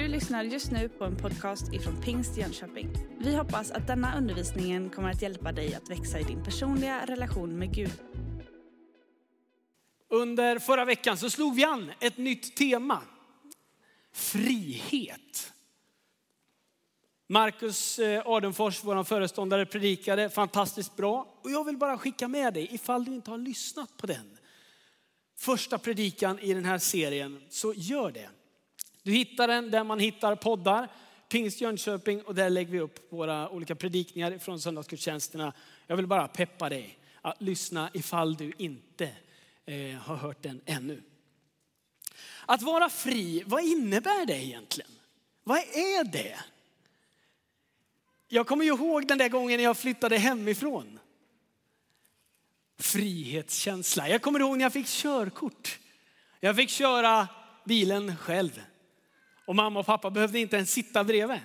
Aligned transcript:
Du 0.00 0.08
lyssnar 0.08 0.44
just 0.44 0.70
nu 0.70 0.88
på 0.88 1.04
en 1.04 1.16
podcast 1.16 1.72
ifrån 1.72 2.02
Pingst 2.02 2.36
Jönköping. 2.36 2.90
Vi 3.18 3.36
hoppas 3.36 3.70
att 3.70 3.86
denna 3.86 4.18
undervisning 4.18 4.90
kommer 4.90 5.10
att 5.10 5.22
hjälpa 5.22 5.52
dig 5.52 5.74
att 5.74 5.90
växa 5.90 6.20
i 6.20 6.22
din 6.22 6.44
personliga 6.44 7.06
relation 7.06 7.58
med 7.58 7.74
Gud. 7.74 7.92
Under 10.08 10.58
förra 10.58 10.84
veckan 10.84 11.16
så 11.16 11.30
slog 11.30 11.54
vi 11.54 11.64
an 11.64 11.90
ett 12.00 12.18
nytt 12.18 12.56
tema. 12.56 13.02
Frihet. 14.12 15.52
Marcus 17.26 17.98
eh, 17.98 18.26
Adenfors, 18.26 18.84
vår 18.84 19.04
föreståndare, 19.04 19.66
predikade 19.66 20.30
fantastiskt 20.30 20.96
bra. 20.96 21.38
Och 21.42 21.50
jag 21.50 21.64
vill 21.64 21.76
bara 21.76 21.98
skicka 21.98 22.28
med 22.28 22.54
dig, 22.54 22.68
ifall 22.74 23.04
du 23.04 23.14
inte 23.14 23.30
har 23.30 23.38
lyssnat 23.38 23.96
på 23.96 24.06
den 24.06 24.38
första 25.36 25.78
predikan 25.78 26.38
i 26.38 26.54
den 26.54 26.64
här 26.64 26.78
serien, 26.78 27.40
så 27.50 27.72
gör 27.76 28.10
det. 28.10 28.28
Du 29.10 29.14
hittar 29.14 29.48
den 29.48 29.70
där 29.70 29.84
man 29.84 29.98
hittar 29.98 30.36
poddar, 30.36 30.88
Pingst 31.28 31.60
Jönköping 31.60 32.22
och 32.22 32.34
där 32.34 32.50
lägger 32.50 32.72
vi 32.72 32.80
upp 32.80 33.12
våra 33.12 33.48
olika 33.48 33.74
predikningar 33.74 34.38
från 34.38 34.60
söndagsgudstjänsterna. 34.60 35.52
Jag 35.86 35.96
vill 35.96 36.06
bara 36.06 36.28
peppa 36.28 36.68
dig 36.68 36.98
att 37.20 37.42
lyssna 37.42 37.90
ifall 37.92 38.34
du 38.34 38.52
inte 38.58 39.10
eh, 39.66 39.94
har 39.94 40.16
hört 40.16 40.42
den 40.42 40.60
ännu. 40.66 41.02
Att 42.46 42.62
vara 42.62 42.88
fri, 42.88 43.42
vad 43.46 43.64
innebär 43.64 44.26
det 44.26 44.44
egentligen? 44.44 44.90
Vad 45.44 45.58
är 45.58 46.04
det? 46.04 46.40
Jag 48.28 48.46
kommer 48.46 48.64
ihåg 48.64 49.06
den 49.06 49.18
där 49.18 49.28
gången 49.28 49.62
jag 49.62 49.76
flyttade 49.76 50.18
hemifrån. 50.18 50.98
Frihetskänsla. 52.78 54.08
Jag 54.08 54.22
kommer 54.22 54.40
ihåg 54.40 54.58
när 54.58 54.64
jag 54.64 54.72
fick 54.72 54.86
körkort. 54.86 55.78
Jag 56.40 56.56
fick 56.56 56.70
köra 56.70 57.28
bilen 57.64 58.16
själv. 58.16 58.62
Och 59.44 59.56
mamma 59.56 59.80
och 59.80 59.86
pappa 59.86 60.10
behövde 60.10 60.38
inte 60.38 60.56
ens 60.56 60.72
sitta 60.72 61.04
bredvid. 61.04 61.40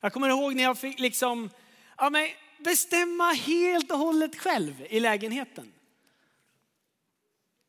Jag 0.00 0.12
kommer 0.12 0.28
ihåg 0.28 0.54
när 0.54 0.62
jag 0.62 0.78
fick 0.78 0.98
liksom, 0.98 1.50
ja, 1.98 2.10
men 2.10 2.28
bestämma 2.58 3.32
helt 3.32 3.90
och 3.90 3.98
hållet 3.98 4.38
själv 4.38 4.86
i 4.90 5.00
lägenheten. 5.00 5.72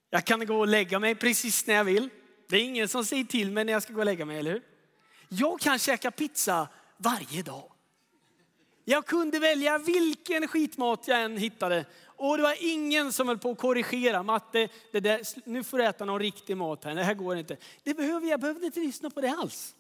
Jag 0.10 0.26
kan 0.26 0.46
gå 0.46 0.60
och 0.60 0.68
lägga 0.68 1.00
mig 1.00 1.16
precis 1.16 1.68
när 1.68 1.74
jag 1.74 1.84
vill. 1.84 2.10
Det 2.50 2.56
är 2.56 2.64
ingen 2.64 2.88
som 2.88 3.06
säger 3.06 3.24
till 3.24 3.52
mig 3.52 3.66
när 3.66 3.74
jag 3.74 3.84
ska 3.84 3.94
gå 3.94 4.00
och 4.00 4.06
lägga 4.06 4.26
mig, 4.26 4.40
eller 4.40 4.52
hur? 4.52 4.62
Jag 5.30 5.60
kan 5.60 5.80
käka 5.80 6.12
pizza 6.12 6.68
varje 6.98 7.42
dag. 7.42 7.72
Jag 8.86 9.06
kunde 9.06 9.40
välja 9.40 9.78
vilken 9.78 10.48
skitmat 10.48 11.08
jag 11.08 11.24
än 11.24 11.38
hittade. 11.38 11.86
Och 12.26 12.38
det 12.38 12.44
var 12.44 12.56
ingen 12.60 13.14
som 13.14 13.28
höll 13.28 13.38
på 13.38 13.52
att 13.52 13.58
korrigera. 13.58 14.24
Matte, 14.24 14.68
det 14.92 15.00
där, 15.00 15.22
nu 15.50 15.64
får 15.64 15.78
du 15.78 15.86
äta 15.86 16.06
någon 16.06 16.20
riktig 16.20 16.58
mat 16.58 16.84
här. 16.84 16.96
Det 16.96 17.04
här 17.04 17.14
går 17.14 17.38
inte. 17.38 17.58
Det 17.84 17.94
behöver, 17.94 18.28
jag 18.28 18.40
behövde 18.40 18.66
inte 18.66 18.80
lyssna 18.80 19.10
på 19.10 19.22
det 19.22 19.30
alls. 19.30 19.76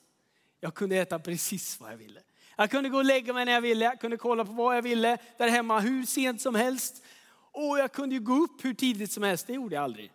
Jag 0.59 0.73
kunde 0.73 0.95
äta 0.95 1.19
precis 1.19 1.79
vad 1.79 1.91
jag 1.91 1.97
ville. 1.97 2.21
Jag 2.55 2.71
kunde 2.71 2.89
gå 2.89 2.97
och 2.97 3.05
lägga 3.05 3.33
mig 3.33 3.45
när 3.45 3.51
jag 3.51 3.61
ville. 3.61 3.85
Jag 3.85 3.99
kunde 3.99 4.17
kolla 4.17 4.45
på 4.45 4.51
vad 4.51 4.77
jag 4.77 4.81
ville 4.81 5.17
där 5.37 5.47
hemma 5.47 5.79
hur 5.79 6.05
sent 6.05 6.41
som 6.41 6.55
helst. 6.55 7.03
Och 7.51 7.79
jag 7.79 7.91
kunde 7.91 8.15
ju 8.15 8.21
gå 8.21 8.33
upp 8.33 8.65
hur 8.65 8.73
tidigt 8.73 9.11
som 9.11 9.23
helst. 9.23 9.47
Det 9.47 9.53
gjorde 9.53 9.75
jag 9.75 9.83
aldrig. 9.83 10.11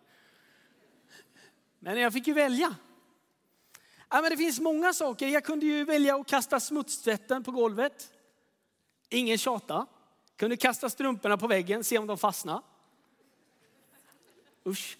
Men 1.79 1.97
jag 1.97 2.13
fick 2.13 2.27
ju 2.27 2.33
välja. 2.33 2.75
Ja, 4.09 4.21
men 4.21 4.31
det 4.31 4.37
finns 4.37 4.59
många 4.59 4.93
saker. 4.93 5.27
Jag 5.27 5.43
kunde 5.43 5.65
ju 5.65 5.83
välja 5.83 6.15
att 6.15 6.27
kasta 6.27 6.59
smutstvätten 6.59 7.43
på 7.43 7.51
golvet. 7.51 8.09
Ingen 9.09 9.37
tjata. 9.37 9.87
Kunde 10.39 10.57
kasta 10.57 10.89
strumporna 10.89 11.37
på 11.37 11.47
väggen, 11.47 11.83
se 11.83 11.97
om 11.97 12.07
de 12.07 12.17
fastnade. 12.17 12.61
Usch. 14.65 14.97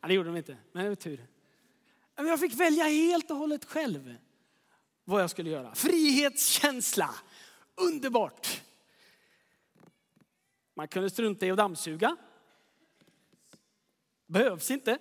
Ja, 0.00 0.08
det 0.08 0.14
gjorde 0.14 0.28
de 0.28 0.36
inte, 0.36 0.56
men 0.72 0.82
det 0.82 0.88
var 0.88 0.96
tur. 0.96 1.26
Men 2.16 2.26
jag 2.26 2.40
fick 2.40 2.54
välja 2.54 2.84
helt 2.84 3.30
och 3.30 3.36
hållet 3.36 3.64
själv 3.64 4.16
vad 5.04 5.22
jag 5.22 5.30
skulle 5.30 5.50
göra. 5.50 5.74
Frihetskänsla, 5.74 7.14
underbart. 7.74 8.62
Man 10.74 10.88
kunde 10.88 11.10
strunta 11.10 11.46
i 11.46 11.50
att 11.50 11.56
dammsuga. 11.56 12.16
Behövs 14.26 14.70
inte. 14.70 14.98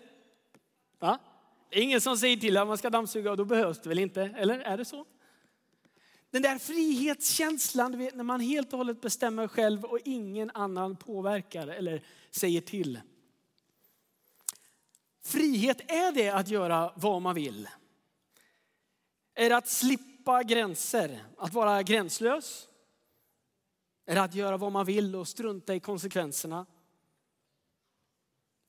Va? 0.99 1.19
Det 1.69 1.79
är 1.79 1.83
ingen 1.83 2.01
som 2.01 2.17
säger 2.17 2.37
till 2.37 2.57
att 2.57 2.67
man 2.67 2.77
ska 2.77 2.89
dammsuga 2.89 3.31
och 3.31 3.37
då 3.37 3.45
behövs 3.45 3.79
det 3.81 3.89
väl 3.89 3.99
inte, 3.99 4.21
eller 4.21 4.59
är 4.59 4.77
det 4.77 4.85
så? 4.85 5.05
Den 6.31 6.41
där 6.41 6.57
frihetskänslan 6.57 7.97
vet, 7.97 8.15
när 8.15 8.23
man 8.23 8.39
helt 8.39 8.73
och 8.73 8.77
hållet 8.77 9.01
bestämmer 9.01 9.47
själv 9.47 9.85
och 9.85 9.99
ingen 10.05 10.51
annan 10.53 10.95
påverkar 10.95 11.67
eller 11.67 12.03
säger 12.31 12.61
till. 12.61 13.01
Frihet, 15.23 15.91
är 15.91 16.11
det 16.11 16.29
att 16.29 16.47
göra 16.47 16.93
vad 16.95 17.21
man 17.21 17.35
vill? 17.35 17.69
Är 19.33 19.49
det 19.49 19.57
att 19.57 19.69
slippa 19.69 20.43
gränser, 20.43 21.25
att 21.37 21.53
vara 21.53 21.83
gränslös? 21.83 22.67
Är 24.05 24.15
det 24.15 24.21
att 24.21 24.35
göra 24.35 24.57
vad 24.57 24.71
man 24.71 24.85
vill 24.85 25.15
och 25.15 25.27
strunta 25.27 25.75
i 25.75 25.79
konsekvenserna? 25.79 26.65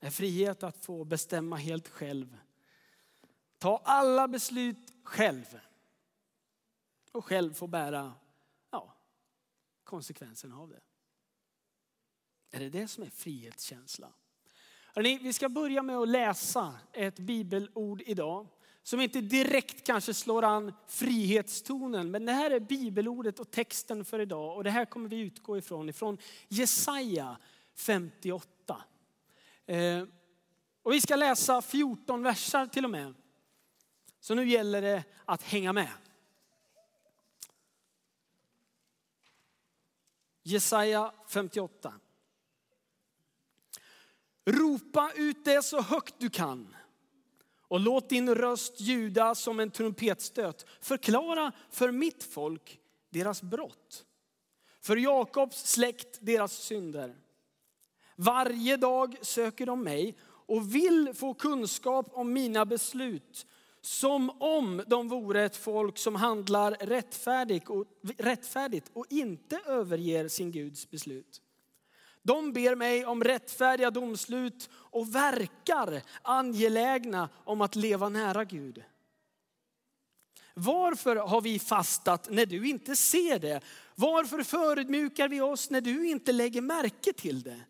Är 0.01 0.11
frihet 0.11 0.63
att 0.63 0.85
få 0.85 1.05
bestämma 1.05 1.57
helt 1.57 1.89
själv? 1.89 2.37
Ta 3.59 3.83
alla 3.85 4.29
beslut 4.29 4.95
själv 5.05 5.61
och 7.13 7.25
själv 7.25 7.53
få 7.53 7.67
bära 7.67 8.15
ja, 8.71 8.95
konsekvenserna 9.85 10.57
av 10.57 10.69
det. 10.69 10.81
Är 12.51 12.61
det 12.61 12.69
det 12.69 12.89
som 12.89 13.05
är 13.05 13.11
frihetskänsla? 13.11 14.13
Hörrni, 14.95 15.19
vi 15.19 15.33
ska 15.33 15.49
börja 15.49 15.83
med 15.83 15.97
att 15.97 16.09
läsa 16.09 16.79
ett 16.93 17.19
bibelord 17.19 18.03
idag 18.07 18.47
som 18.83 19.01
inte 19.01 19.21
direkt 19.21 19.87
kanske 19.87 20.15
slår 20.15 20.45
an 20.45 20.73
frihetstonen, 20.89 22.11
men 22.11 22.25
det 22.25 22.33
här 22.33 22.51
är 22.51 22.61
bibelordet 22.61 23.41
och 23.41 23.51
texten 23.51 24.05
för 24.05 24.19
idag 24.19 24.57
och 24.57 24.65
det 24.65 24.71
här 24.71 24.85
kommer 24.85 25.09
vi 25.09 25.21
utgå 25.21 25.59
ifrån, 25.59 25.89
ifrån 25.89 26.19
Jesaja 26.49 27.37
58. 27.75 28.83
Eh, 29.67 30.05
och 30.83 30.93
vi 30.93 31.01
ska 31.01 31.17
läsa 31.17 31.63
14 31.63 32.23
versar 32.23 32.67
till 32.67 32.85
och 32.85 32.91
med. 32.91 33.15
Så 34.21 34.35
nu 34.35 34.49
gäller 34.49 34.83
det 34.83 35.05
att 35.25 35.43
hänga 35.43 35.73
med. 35.73 35.89
Jesaja 40.51 41.13
58. 41.27 41.95
Ropa 44.47 45.13
ut 45.17 45.45
det 45.45 45.63
så 45.63 45.81
högt 45.81 46.15
du 46.19 46.31
kan 46.31 46.77
och 47.69 47.81
låt 47.81 48.09
din 48.09 48.35
röst 48.35 48.81
ljuda 48.81 49.35
som 49.35 49.61
en 49.61 49.71
trumpetstöt. 49.71 50.67
Förklara 50.81 51.53
för 51.71 51.91
mitt 51.91 52.25
folk 52.25 52.81
deras 53.11 53.43
brott, 53.43 54.05
för 54.81 54.97
Jakobs 54.97 55.67
släkt 55.67 56.19
deras 56.21 56.53
synder. 56.53 57.17
Varje 58.17 58.77
dag 58.77 59.19
söker 59.23 59.67
de 59.67 59.83
mig 59.83 60.19
och 60.23 60.75
vill 60.75 61.15
få 61.15 61.35
kunskap 61.35 62.07
om 62.13 62.33
mina 62.33 62.67
beslut 62.67 63.47
som 63.83 64.31
om 64.31 64.83
de 64.87 65.09
vore 65.09 65.45
ett 65.45 65.57
folk 65.57 65.99
som 65.99 66.15
handlar 66.15 66.73
rättfärdigt 66.73 67.69
och, 67.69 67.85
rättfärdigt 68.19 68.91
och 68.93 69.07
inte 69.09 69.61
överger 69.67 70.29
sin 70.29 70.53
Guds 70.53 70.91
beslut. 70.91 71.43
De 72.23 72.53
ber 72.53 72.75
mig 72.75 73.07
om 73.07 73.25
rättfärdiga 73.25 73.91
domslut 73.91 74.71
och 74.73 75.15
verkar 75.15 76.03
angelägna 76.23 77.29
om 77.45 77.61
att 77.61 77.77
leva 77.77 78.09
nära 78.09 78.45
Gud. 78.45 78.85
Varför 80.55 81.17
har 81.17 81.41
vi 81.41 81.59
fastat 81.59 82.31
när 82.31 82.47
du 82.47 82.69
inte 82.69 82.97
ser 82.97 83.39
det? 83.39 83.61
Varför 83.95 84.43
förödmjukar 84.43 85.29
vi 85.29 85.41
oss 85.41 85.71
när 85.71 85.81
du 85.81 86.09
inte 86.09 86.33
lägger 86.33 86.61
märke 86.61 87.13
till 87.13 87.43
det? 87.43 87.61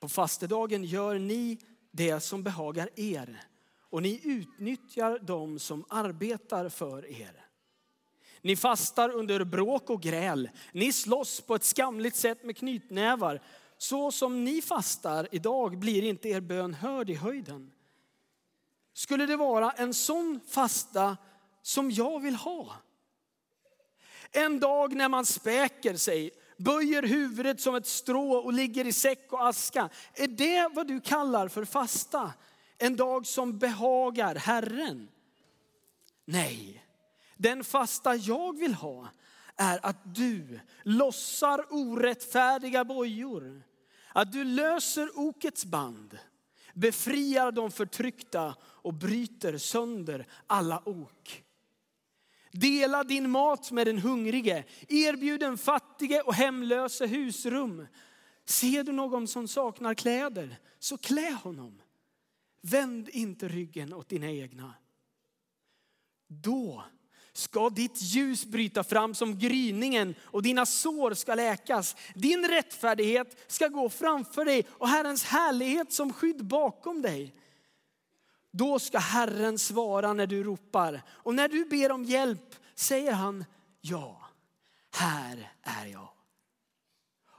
På 0.00 0.08
fastedagen 0.08 0.84
gör 0.84 1.18
ni 1.18 1.58
det 1.90 2.20
som 2.20 2.42
behagar 2.42 2.88
er 2.96 3.51
och 3.92 4.02
ni 4.02 4.20
utnyttjar 4.24 5.18
dem 5.18 5.58
som 5.58 5.84
arbetar 5.88 6.68
för 6.68 7.10
er. 7.10 7.46
Ni 8.40 8.56
fastar 8.56 9.10
under 9.10 9.44
bråk 9.44 9.90
och 9.90 10.02
gräl. 10.02 10.50
Ni 10.72 10.92
slåss 10.92 11.40
på 11.40 11.54
ett 11.54 11.64
skamligt 11.64 12.16
sätt 12.16 12.44
med 12.44 12.56
knytnävar. 12.56 13.42
Så 13.78 14.12
som 14.12 14.44
ni 14.44 14.62
fastar 14.62 15.28
idag 15.32 15.78
blir 15.78 16.02
inte 16.02 16.28
er 16.28 16.40
bön 16.40 16.74
hörd 16.74 17.10
i 17.10 17.14
höjden. 17.14 17.72
Skulle 18.94 19.26
det 19.26 19.36
vara 19.36 19.70
en 19.70 19.94
sån 19.94 20.40
fasta 20.48 21.16
som 21.62 21.90
jag 21.90 22.20
vill 22.20 22.34
ha? 22.34 22.72
En 24.30 24.60
dag 24.60 24.94
när 24.94 25.08
man 25.08 25.26
späker 25.26 25.96
sig, 25.96 26.30
böjer 26.56 27.02
huvudet 27.02 27.60
som 27.60 27.74
ett 27.74 27.86
strå 27.86 28.32
och 28.32 28.52
ligger 28.52 28.86
i 28.86 28.92
säck 28.92 29.32
och 29.32 29.46
aska. 29.46 29.88
Är 30.14 30.28
det 30.28 30.68
vad 30.74 30.86
du 30.86 31.00
kallar 31.00 31.48
för 31.48 31.64
fasta? 31.64 32.32
En 32.82 32.96
dag 32.96 33.26
som 33.26 33.58
behagar 33.58 34.34
Herren? 34.34 35.08
Nej, 36.24 36.84
den 37.36 37.64
fasta 37.64 38.16
jag 38.16 38.58
vill 38.58 38.74
ha 38.74 39.08
är 39.56 39.86
att 39.86 40.14
du 40.14 40.60
lossar 40.82 41.66
orättfärdiga 41.70 42.84
bojor. 42.84 43.62
Att 44.12 44.32
du 44.32 44.44
löser 44.44 45.18
okets 45.18 45.64
band. 45.64 46.18
befriar 46.74 47.52
de 47.52 47.70
förtryckta 47.70 48.54
och 48.62 48.94
bryter 48.94 49.58
sönder 49.58 50.26
alla 50.46 50.88
ok. 50.88 51.44
Dela 52.52 53.04
din 53.04 53.30
mat 53.30 53.70
med 53.70 53.86
den 53.86 53.98
hungrige, 53.98 54.64
erbjud 54.88 55.40
den 55.40 55.58
fattige 55.58 56.20
och 56.20 56.34
hemlöse 56.34 57.06
husrum. 57.06 57.86
Ser 58.44 58.84
du 58.84 58.92
någon 58.92 59.28
som 59.28 59.48
saknar 59.48 59.94
kläder, 59.94 60.56
så 60.78 60.98
klä 60.98 61.30
honom. 61.42 61.81
Vänd 62.62 63.08
inte 63.08 63.48
ryggen 63.48 63.92
åt 63.92 64.08
dina 64.08 64.30
egna. 64.30 64.74
Då 66.28 66.84
ska 67.32 67.70
ditt 67.70 68.02
ljus 68.02 68.46
bryta 68.46 68.84
fram 68.84 69.14
som 69.14 69.38
gryningen 69.38 70.14
och 70.22 70.42
dina 70.42 70.66
sår 70.66 71.14
ska 71.14 71.34
läkas. 71.34 71.96
Din 72.14 72.48
rättfärdighet 72.48 73.44
ska 73.46 73.68
gå 73.68 73.88
framför 73.88 74.44
dig 74.44 74.66
och 74.70 74.88
Herrens 74.88 75.24
härlighet 75.24 75.92
som 75.92 76.12
skydd 76.12 76.44
bakom 76.44 77.02
dig. 77.02 77.34
Då 78.50 78.78
ska 78.78 78.98
Herren 78.98 79.58
svara 79.58 80.12
när 80.12 80.26
du 80.26 80.42
ropar 80.42 81.02
och 81.08 81.34
när 81.34 81.48
du 81.48 81.64
ber 81.64 81.92
om 81.92 82.04
hjälp 82.04 82.54
säger 82.74 83.12
han 83.12 83.44
ja, 83.80 84.28
här 84.90 85.52
är 85.62 85.86
jag. 85.86 86.08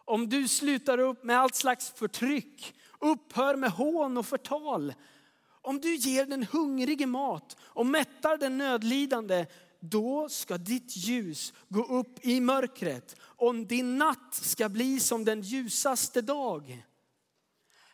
Om 0.05 0.29
du 0.29 0.47
slutar 0.47 0.97
upp 0.97 1.23
med 1.23 1.39
allt 1.39 1.55
slags 1.55 1.91
förtryck, 1.91 2.75
upphör 2.99 3.55
med 3.55 3.71
hån 3.71 4.17
och 4.17 4.25
förtal. 4.25 4.93
Om 5.63 5.79
du 5.79 5.95
ger 5.95 6.25
den 6.25 6.43
hungrige 6.43 7.05
mat 7.05 7.57
och 7.61 7.85
mättar 7.85 8.37
den 8.37 8.57
nödlidande, 8.57 9.45
då 9.79 10.29
ska 10.29 10.57
ditt 10.57 10.97
ljus 10.97 11.53
gå 11.69 11.83
upp 11.83 12.25
i 12.25 12.39
mörkret 12.39 13.15
och 13.21 13.55
din 13.55 13.97
natt 13.97 14.33
ska 14.41 14.69
bli 14.69 14.99
som 14.99 15.25
den 15.25 15.41
ljusaste 15.41 16.21
dag. 16.21 16.83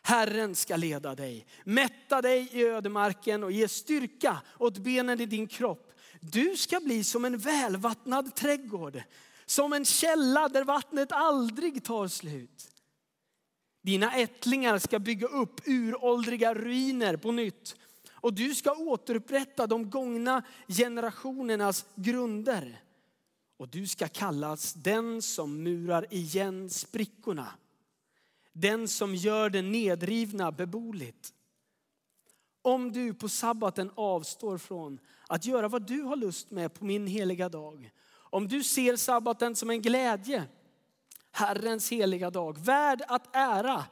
Herren 0.02 0.54
ska 0.54 0.76
leda 0.76 1.14
dig, 1.14 1.46
mätta 1.64 2.22
dig 2.22 2.48
i 2.52 2.64
ödemarken 2.64 3.44
och 3.44 3.52
ge 3.52 3.68
styrka 3.68 4.40
åt 4.58 4.78
benen 4.78 5.20
i 5.20 5.26
din 5.26 5.46
kropp. 5.46 5.92
Du 6.20 6.56
ska 6.56 6.80
bli 6.80 7.04
som 7.04 7.24
en 7.24 7.38
välvattnad 7.38 8.34
trädgård, 8.34 9.02
som 9.46 9.72
en 9.72 9.84
källa 9.84 10.48
där 10.48 10.64
vattnet 10.64 11.12
aldrig 11.12 11.84
tar 11.84 12.08
slut. 12.08 12.79
Dina 13.82 14.16
ättlingar 14.16 14.78
ska 14.78 14.98
bygga 14.98 15.26
upp 15.26 15.60
uråldriga 15.66 16.54
ruiner 16.54 17.16
på 17.16 17.32
nytt 17.32 17.76
och 18.12 18.34
du 18.34 18.54
ska 18.54 18.72
återupprätta 18.72 19.66
de 19.66 19.90
gångna 19.90 20.42
generationernas 20.68 21.86
grunder. 21.94 22.82
Och 23.56 23.68
du 23.68 23.86
ska 23.86 24.08
kallas 24.08 24.72
den 24.74 25.22
som 25.22 25.62
murar 25.62 26.06
igen 26.10 26.70
sprickorna. 26.70 27.48
Den 28.52 28.88
som 28.88 29.14
gör 29.14 29.50
det 29.50 29.62
nedrivna 29.62 30.52
beboeligt. 30.52 31.32
Om 32.62 32.92
du 32.92 33.14
på 33.14 33.28
sabbaten 33.28 33.90
avstår 33.94 34.58
från 34.58 34.98
att 35.28 35.46
göra 35.46 35.68
vad 35.68 35.86
du 35.86 36.02
har 36.02 36.16
lust 36.16 36.50
med 36.50 36.74
på 36.74 36.84
min 36.84 37.06
heliga 37.06 37.48
dag. 37.48 37.90
Om 38.12 38.48
du 38.48 38.64
ser 38.64 38.96
sabbaten 38.96 39.56
som 39.56 39.70
en 39.70 39.82
glädje, 39.82 40.44
Herrens 41.30 41.92
heliga 41.92 42.30
dag, 42.30 42.58
värd 42.58 43.02
att 43.08 43.36
ära. 43.36 43.84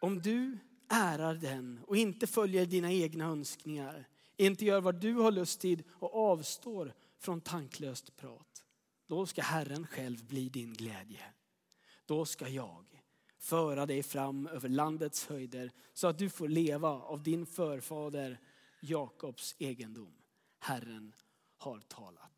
Om 0.00 0.22
du 0.22 0.58
ärar 0.88 1.34
den 1.34 1.80
och 1.86 1.96
inte 1.96 2.26
följer 2.26 2.66
dina 2.66 2.92
egna 2.92 3.24
önskningar, 3.24 4.08
inte 4.36 4.64
gör 4.64 4.80
vad 4.80 5.00
du 5.00 5.14
har 5.14 5.30
lust 5.30 5.60
till 5.60 5.82
och 5.90 6.14
avstår 6.14 6.94
från 7.18 7.40
tanklöst 7.40 8.16
prat. 8.16 8.64
Då 9.06 9.26
ska 9.26 9.42
Herren 9.42 9.86
själv 9.86 10.24
bli 10.24 10.48
din 10.48 10.72
glädje. 10.72 11.24
Då 12.06 12.24
ska 12.24 12.48
jag 12.48 13.02
föra 13.38 13.86
dig 13.86 14.02
fram 14.02 14.46
över 14.46 14.68
landets 14.68 15.26
höjder 15.26 15.70
så 15.92 16.06
att 16.06 16.18
du 16.18 16.30
får 16.30 16.48
leva 16.48 16.88
av 16.88 17.22
din 17.22 17.46
förfader 17.46 18.40
Jakobs 18.80 19.54
egendom. 19.58 20.14
Herren 20.58 21.12
har 21.56 21.80
talat. 21.80 22.35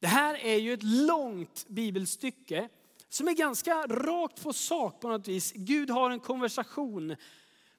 Det 0.00 0.06
här 0.06 0.34
är 0.34 0.56
ju 0.56 0.72
ett 0.72 0.82
långt 0.82 1.66
bibelstycke 1.68 2.68
som 3.08 3.28
är 3.28 3.32
ganska 3.32 3.86
rakt 3.86 4.42
på 4.42 4.52
sak 4.52 5.00
på 5.00 5.08
något 5.08 5.28
vis. 5.28 5.52
Gud 5.56 5.90
har 5.90 6.10
en 6.10 6.20
konversation 6.20 7.16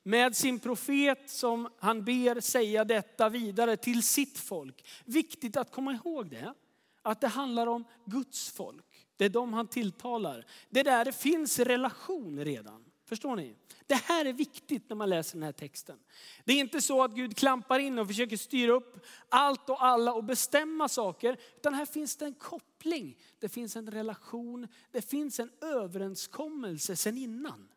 med 0.03 0.35
sin 0.35 0.59
profet 0.59 1.29
som 1.29 1.69
han 1.79 2.05
ber 2.05 2.39
säga 2.39 2.85
detta 2.85 3.29
vidare 3.29 3.77
till 3.77 4.03
sitt 4.03 4.39
folk. 4.39 4.85
Viktigt 5.05 5.57
att 5.57 5.71
komma 5.71 5.93
ihåg 5.93 6.29
det, 6.29 6.53
att 7.01 7.21
det 7.21 7.27
handlar 7.27 7.67
om 7.67 7.83
Guds 8.05 8.49
folk. 8.49 8.85
Det 9.17 9.25
är 9.25 9.29
de 9.29 9.53
han 9.53 9.67
tilltalar. 9.67 10.45
Det 10.69 10.79
är 10.79 10.83
där 10.83 11.05
det 11.05 11.11
finns 11.11 11.59
relation 11.59 12.45
redan. 12.45 12.80
Förstår 13.11 13.35
ni? 13.35 13.55
Det 13.87 13.95
här 13.95 14.25
är 14.25 14.33
viktigt 14.33 14.89
när 14.89 14.95
man 14.95 15.09
läser 15.09 15.33
den 15.33 15.43
här 15.43 15.51
texten. 15.51 15.99
Det 16.43 16.53
är 16.53 16.59
inte 16.59 16.81
så 16.81 17.03
att 17.03 17.11
Gud 17.11 17.37
klampar 17.37 17.79
in 17.79 17.99
och 17.99 18.07
försöker 18.07 18.37
styra 18.37 18.71
upp 18.71 19.05
allt 19.29 19.69
och 19.69 19.85
alla 19.85 20.13
och 20.13 20.23
bestämma 20.23 20.89
saker. 20.89 21.37
Utan 21.55 21.73
här 21.73 21.85
finns 21.85 22.17
det 22.17 22.25
en 22.25 22.33
koppling. 22.33 23.17
Det 23.39 23.49
finns 23.49 23.75
en 23.75 23.91
relation. 23.91 24.67
Det 24.91 25.01
finns 25.01 25.39
en 25.39 25.51
överenskommelse 25.61 26.95
sen 26.95 27.17
innan. 27.17 27.67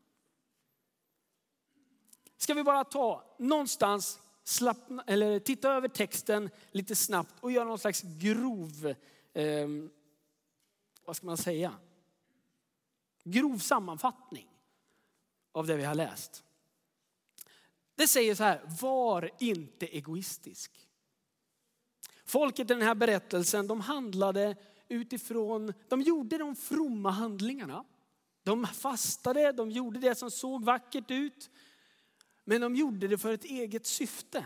Ska 2.37 2.55
vi 2.55 2.63
bara 2.63 2.85
ta 2.85 3.37
någonstans, 3.39 4.21
slappna, 4.45 5.05
eller 5.07 5.39
titta 5.39 5.73
över 5.73 5.89
texten 5.89 6.51
lite 6.71 6.97
snabbt 6.97 7.35
och 7.41 7.53
göra 7.53 7.65
någon 7.65 7.79
slags 7.79 8.03
grov, 8.03 8.95
eh, 9.33 9.69
vad 11.05 11.17
ska 11.17 11.27
man 11.27 11.37
säga? 11.37 11.75
Grov 13.25 13.59
sammanfattning 13.59 14.54
av 15.55 15.67
det 15.67 15.77
vi 15.77 15.85
har 15.85 15.95
läst. 15.95 16.45
Det 17.95 18.09
säger 18.09 18.35
så 18.35 18.45
här, 18.45 18.61
var 18.81 19.31
inte 19.39 19.87
egoistisk. 19.87 20.89
Folket 22.25 22.71
i 22.71 22.75
den 22.75 22.83
här 22.83 22.95
berättelsen, 22.95 23.67
de 23.67 23.81
handlade 23.81 24.57
utifrån, 24.89 25.73
de 25.89 26.01
gjorde 26.01 26.39
de 26.39 26.57
fromma 26.57 27.11
handlingarna. 27.11 27.85
De 28.43 28.67
fastade, 28.67 29.53
de 29.53 29.71
gjorde 29.71 30.01
det 30.01 30.15
som 30.15 30.31
såg 30.31 30.65
vackert 30.65 31.11
ut. 31.11 31.51
Men 32.45 32.61
de 32.61 32.77
gjorde 32.77 33.09
det 33.09 33.19
för 33.19 33.33
ett 33.33 33.45
eget 33.45 33.87
syfte. 33.87 34.45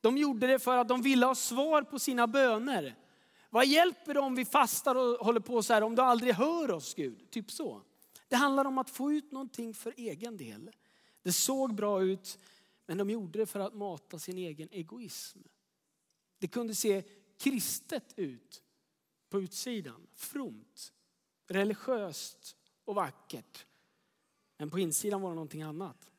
De 0.00 0.18
gjorde 0.18 0.46
det 0.46 0.58
för 0.58 0.76
att 0.76 0.88
de 0.88 1.02
ville 1.02 1.26
ha 1.26 1.34
svar 1.34 1.82
på 1.82 1.98
sina 1.98 2.26
böner. 2.26 2.96
Vad 3.50 3.66
hjälper 3.66 4.14
det 4.14 4.20
om 4.20 4.34
vi 4.34 4.44
fastar 4.44 4.94
och 4.94 5.26
håller 5.26 5.40
på 5.40 5.62
så 5.62 5.74
här 5.74 5.82
om 5.82 5.94
du 5.94 6.02
aldrig 6.02 6.34
hör 6.34 6.70
oss 6.70 6.94
Gud? 6.94 7.30
Typ 7.30 7.50
så. 7.50 7.82
Det 8.32 8.36
handlar 8.36 8.64
om 8.64 8.78
att 8.78 8.90
få 8.90 9.12
ut 9.12 9.32
någonting 9.32 9.74
för 9.74 9.94
egen 9.96 10.36
del. 10.36 10.70
Det 11.22 11.32
såg 11.32 11.74
bra 11.74 12.02
ut, 12.02 12.38
men 12.86 12.98
de 12.98 13.10
gjorde 13.10 13.38
det 13.38 13.46
för 13.46 13.60
att 13.60 13.74
mata 13.74 14.18
sin 14.18 14.38
egen 14.38 14.68
egoism. 14.70 15.38
Det 16.38 16.48
kunde 16.48 16.74
se 16.74 17.02
kristet 17.38 18.14
ut 18.16 18.62
på 19.28 19.40
utsidan, 19.40 20.06
fromt, 20.14 20.92
religiöst 21.46 22.56
och 22.84 22.94
vackert. 22.94 23.66
Men 24.56 24.70
på 24.70 24.78
insidan 24.78 25.20
var 25.20 25.28
det 25.28 25.34
någonting 25.34 25.62
annat. 25.62 26.12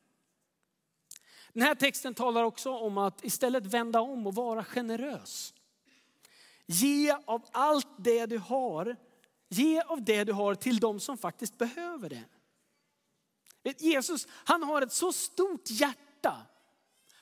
Den 1.52 1.62
här 1.62 1.74
texten 1.74 2.14
talar 2.14 2.44
också 2.44 2.70
om 2.70 2.98
att 2.98 3.24
istället 3.24 3.66
vända 3.66 4.00
om 4.00 4.26
och 4.26 4.34
vara 4.34 4.64
generös. 4.64 5.54
Ge 6.66 7.16
av 7.24 7.46
allt 7.52 7.88
det 7.98 8.26
du 8.26 8.38
har, 8.38 8.96
ge 9.48 9.80
av 9.80 10.04
det 10.04 10.24
du 10.24 10.32
har 10.32 10.54
till 10.54 10.80
de 10.80 11.00
som 11.00 11.18
faktiskt 11.18 11.58
behöver 11.58 12.08
det. 12.08 12.24
Jesus, 13.78 14.26
han 14.30 14.62
har 14.62 14.82
ett 14.82 14.92
så 14.92 15.12
stort 15.12 15.70
hjärta 15.70 16.46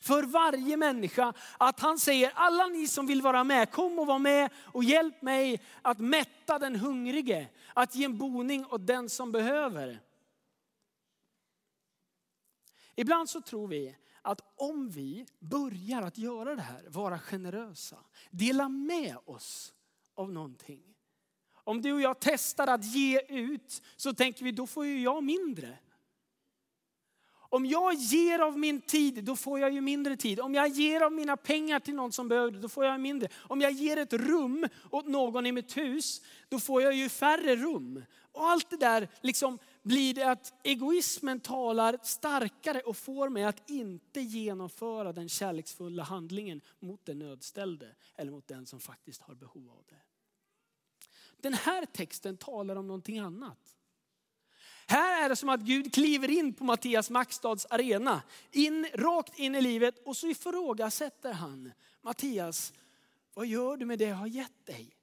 för 0.00 0.22
varje 0.22 0.76
människa 0.76 1.32
att 1.58 1.80
han 1.80 1.98
säger 1.98 2.32
alla 2.34 2.66
ni 2.66 2.88
som 2.88 3.06
vill 3.06 3.22
vara 3.22 3.44
med, 3.44 3.70
kom 3.70 3.98
och 3.98 4.06
var 4.06 4.18
med 4.18 4.50
och 4.56 4.84
hjälp 4.84 5.22
mig 5.22 5.62
att 5.82 5.98
mätta 5.98 6.58
den 6.58 6.76
hungrige, 6.76 7.48
att 7.74 7.94
ge 7.94 8.04
en 8.04 8.18
boning 8.18 8.66
åt 8.66 8.86
den 8.86 9.08
som 9.08 9.32
behöver. 9.32 10.00
Ibland 12.94 13.30
så 13.30 13.40
tror 13.40 13.68
vi 13.68 13.96
att 14.22 14.40
om 14.56 14.90
vi 14.90 15.26
börjar 15.38 16.02
att 16.02 16.18
göra 16.18 16.54
det 16.54 16.62
här, 16.62 16.88
vara 16.88 17.18
generösa, 17.18 17.98
dela 18.30 18.68
med 18.68 19.16
oss 19.24 19.74
av 20.14 20.32
någonting. 20.32 20.91
Om 21.64 21.82
du 21.82 21.92
och 21.92 22.00
jag 22.00 22.16
testar 22.20 22.66
att 22.66 22.84
ge 22.84 23.20
ut 23.28 23.82
så 23.96 24.14
tänker 24.14 24.44
vi 24.44 24.52
då 24.52 24.66
får 24.66 24.86
ju 24.86 25.02
jag 25.02 25.24
mindre. 25.24 25.78
Om 27.52 27.66
jag 27.66 27.94
ger 27.94 28.38
av 28.38 28.58
min 28.58 28.80
tid, 28.80 29.24
då 29.24 29.36
får 29.36 29.60
jag 29.60 29.72
ju 29.72 29.80
mindre 29.80 30.16
tid. 30.16 30.40
Om 30.40 30.54
jag 30.54 30.68
ger 30.68 31.00
av 31.00 31.12
mina 31.12 31.36
pengar 31.36 31.80
till 31.80 31.94
någon 31.94 32.12
som 32.12 32.28
behöver 32.28 32.50
det, 32.50 32.58
då 32.58 32.68
får 32.68 32.84
jag 32.84 33.00
mindre. 33.00 33.28
Om 33.34 33.60
jag 33.60 33.72
ger 33.72 33.96
ett 33.96 34.12
rum 34.12 34.66
åt 34.90 35.06
någon 35.06 35.46
i 35.46 35.52
mitt 35.52 35.76
hus, 35.76 36.22
då 36.48 36.60
får 36.60 36.82
jag 36.82 36.94
ju 36.94 37.08
färre 37.08 37.56
rum. 37.56 38.04
Och 38.32 38.48
allt 38.48 38.70
det 38.70 38.76
där 38.76 39.08
liksom 39.20 39.58
blir 39.82 40.14
det 40.14 40.30
att 40.30 40.54
egoismen 40.62 41.40
talar 41.40 41.98
starkare 42.02 42.80
och 42.80 42.96
får 42.96 43.28
mig 43.28 43.44
att 43.44 43.70
inte 43.70 44.20
genomföra 44.20 45.12
den 45.12 45.28
kärleksfulla 45.28 46.02
handlingen 46.02 46.60
mot 46.80 47.06
den 47.06 47.18
nödställde 47.18 47.94
eller 48.16 48.30
mot 48.30 48.48
den 48.48 48.66
som 48.66 48.80
faktiskt 48.80 49.22
har 49.22 49.34
behov 49.34 49.70
av 49.70 49.84
det. 49.88 50.11
Den 51.42 51.54
här 51.54 51.86
texten 51.86 52.36
talar 52.36 52.76
om 52.76 52.86
någonting 52.86 53.18
annat. 53.18 53.76
Här 54.86 55.24
är 55.24 55.28
det 55.28 55.36
som 55.36 55.48
att 55.48 55.60
Gud 55.60 55.94
kliver 55.94 56.30
in 56.30 56.54
på 56.54 56.64
Mattias 56.64 57.10
Maxstads 57.10 57.66
arena, 57.70 58.22
in, 58.50 58.86
rakt 58.94 59.38
in 59.38 59.54
i 59.54 59.62
livet 59.62 59.98
och 60.06 60.16
så 60.16 60.28
ifrågasätter 60.28 61.32
han 61.32 61.72
Mattias, 62.00 62.72
vad 63.34 63.46
gör 63.46 63.76
du 63.76 63.86
med 63.86 63.98
det 63.98 64.04
jag 64.04 64.16
har 64.16 64.26
gett 64.26 64.66
dig? 64.66 64.96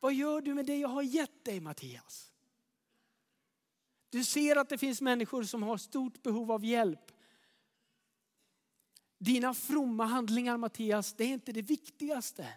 Vad 0.00 0.14
gör 0.14 0.40
du 0.40 0.54
med 0.54 0.66
det 0.66 0.76
jag 0.76 0.88
har 0.88 1.02
gett 1.02 1.44
dig 1.44 1.60
Mattias? 1.60 2.32
Du 4.10 4.24
ser 4.24 4.56
att 4.56 4.68
det 4.68 4.78
finns 4.78 5.00
människor 5.00 5.42
som 5.42 5.62
har 5.62 5.76
stort 5.76 6.22
behov 6.22 6.52
av 6.52 6.64
hjälp. 6.64 7.12
Dina 9.18 9.54
fromma 9.54 10.04
handlingar 10.04 10.56
Mattias, 10.56 11.12
det 11.12 11.24
är 11.24 11.28
inte 11.28 11.52
det 11.52 11.62
viktigaste. 11.62 12.48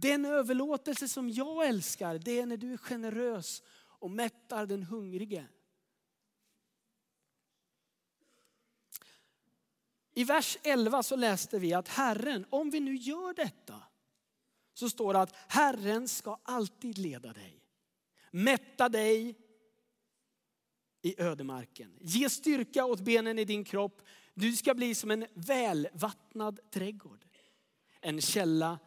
Den 0.00 0.24
överlåtelse 0.24 1.08
som 1.08 1.30
jag 1.30 1.66
älskar, 1.66 2.18
det 2.18 2.40
är 2.40 2.46
när 2.46 2.56
du 2.56 2.72
är 2.72 2.76
generös 2.76 3.62
och 3.76 4.10
mättar 4.10 4.66
den 4.66 4.82
hungrige. 4.82 5.46
I 10.14 10.24
vers 10.24 10.58
11 10.62 11.02
så 11.02 11.16
läste 11.16 11.58
vi 11.58 11.74
att 11.74 11.88
Herren, 11.88 12.46
om 12.50 12.70
vi 12.70 12.80
nu 12.80 12.96
gör 12.96 13.34
detta, 13.34 13.82
så 14.74 14.90
står 14.90 15.12
det 15.12 15.20
att 15.20 15.34
Herren 15.48 16.08
ska 16.08 16.40
alltid 16.42 16.98
leda 16.98 17.32
dig. 17.32 17.64
Mätta 18.30 18.88
dig 18.88 19.38
i 21.02 21.20
ödemarken. 21.22 21.98
Ge 22.00 22.30
styrka 22.30 22.84
åt 22.84 23.00
benen 23.00 23.38
i 23.38 23.44
din 23.44 23.64
kropp. 23.64 24.02
Du 24.34 24.56
ska 24.56 24.74
bli 24.74 24.94
som 24.94 25.10
en 25.10 25.26
välvattnad 25.34 26.70
trädgård. 26.70 27.24
En 28.00 28.20
källa 28.20 28.78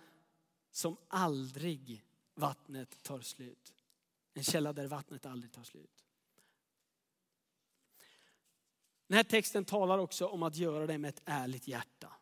som 0.78 0.98
aldrig 1.08 2.04
vattnet 2.34 3.04
tar 3.04 3.22
slut. 3.22 3.74
En 4.34 4.44
källa 4.44 4.74
där 4.74 4.88
vattnet 4.88 5.26
aldrig 5.26 5.52
tar 5.52 5.64
slut. 5.64 6.06
Den 9.08 9.18
här 9.18 9.24
texten 9.24 9.66
talar 9.66 9.98
också 9.98 10.28
om 10.28 10.44
att 10.44 10.56
göra 10.56 10.88
det 10.88 10.98
med 10.98 11.10
ett 11.10 11.22
ärligt 11.26 11.68
hjärta. 11.68 12.14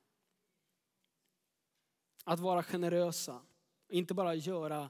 Att 2.24 2.40
vara 2.40 2.64
generösa. 2.64 3.42
Inte 3.88 4.14
bara 4.14 4.36
göra 4.36 4.90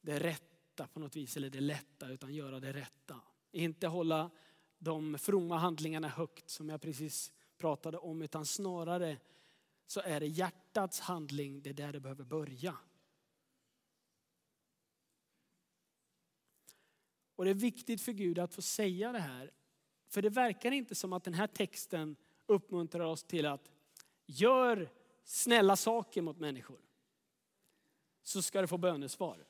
det 0.00 0.18
rätta 0.18 0.86
på 0.86 1.00
något 1.00 1.16
vis, 1.16 1.36
eller 1.36 1.50
det 1.50 1.60
lätta, 1.60 2.08
utan 2.08 2.34
göra 2.34 2.60
det 2.60 2.72
rätta. 2.72 3.20
Inte 3.52 3.86
hålla 3.86 4.30
de 4.78 5.18
fromma 5.18 5.58
handlingarna 5.58 6.08
högt 6.08 6.50
som 6.50 6.68
jag 6.68 6.80
precis 6.80 7.32
pratade 7.58 7.98
om, 7.98 8.22
utan 8.22 8.46
snarare 8.46 9.18
så 9.86 10.00
är 10.00 10.20
det 10.20 10.26
hjärtats 10.74 11.00
handling, 11.00 11.62
det 11.62 11.70
är 11.70 11.74
där 11.74 11.92
det 11.92 12.00
behöver 12.00 12.24
börja. 12.24 12.76
Och 17.36 17.44
det 17.44 17.50
är 17.50 17.54
viktigt 17.54 18.02
för 18.02 18.12
Gud 18.12 18.38
att 18.38 18.54
få 18.54 18.62
säga 18.62 19.12
det 19.12 19.18
här. 19.18 19.50
För 20.08 20.22
det 20.22 20.30
verkar 20.30 20.72
inte 20.72 20.94
som 20.94 21.12
att 21.12 21.24
den 21.24 21.34
här 21.34 21.46
texten 21.46 22.16
uppmuntrar 22.46 23.04
oss 23.04 23.24
till 23.24 23.46
att 23.46 23.70
gör 24.26 24.90
snälla 25.24 25.76
saker 25.76 26.22
mot 26.22 26.38
människor. 26.38 26.80
Så 28.22 28.42
ska 28.42 28.60
du 28.60 28.66
få 28.66 28.78
bönesvar. 28.78 29.46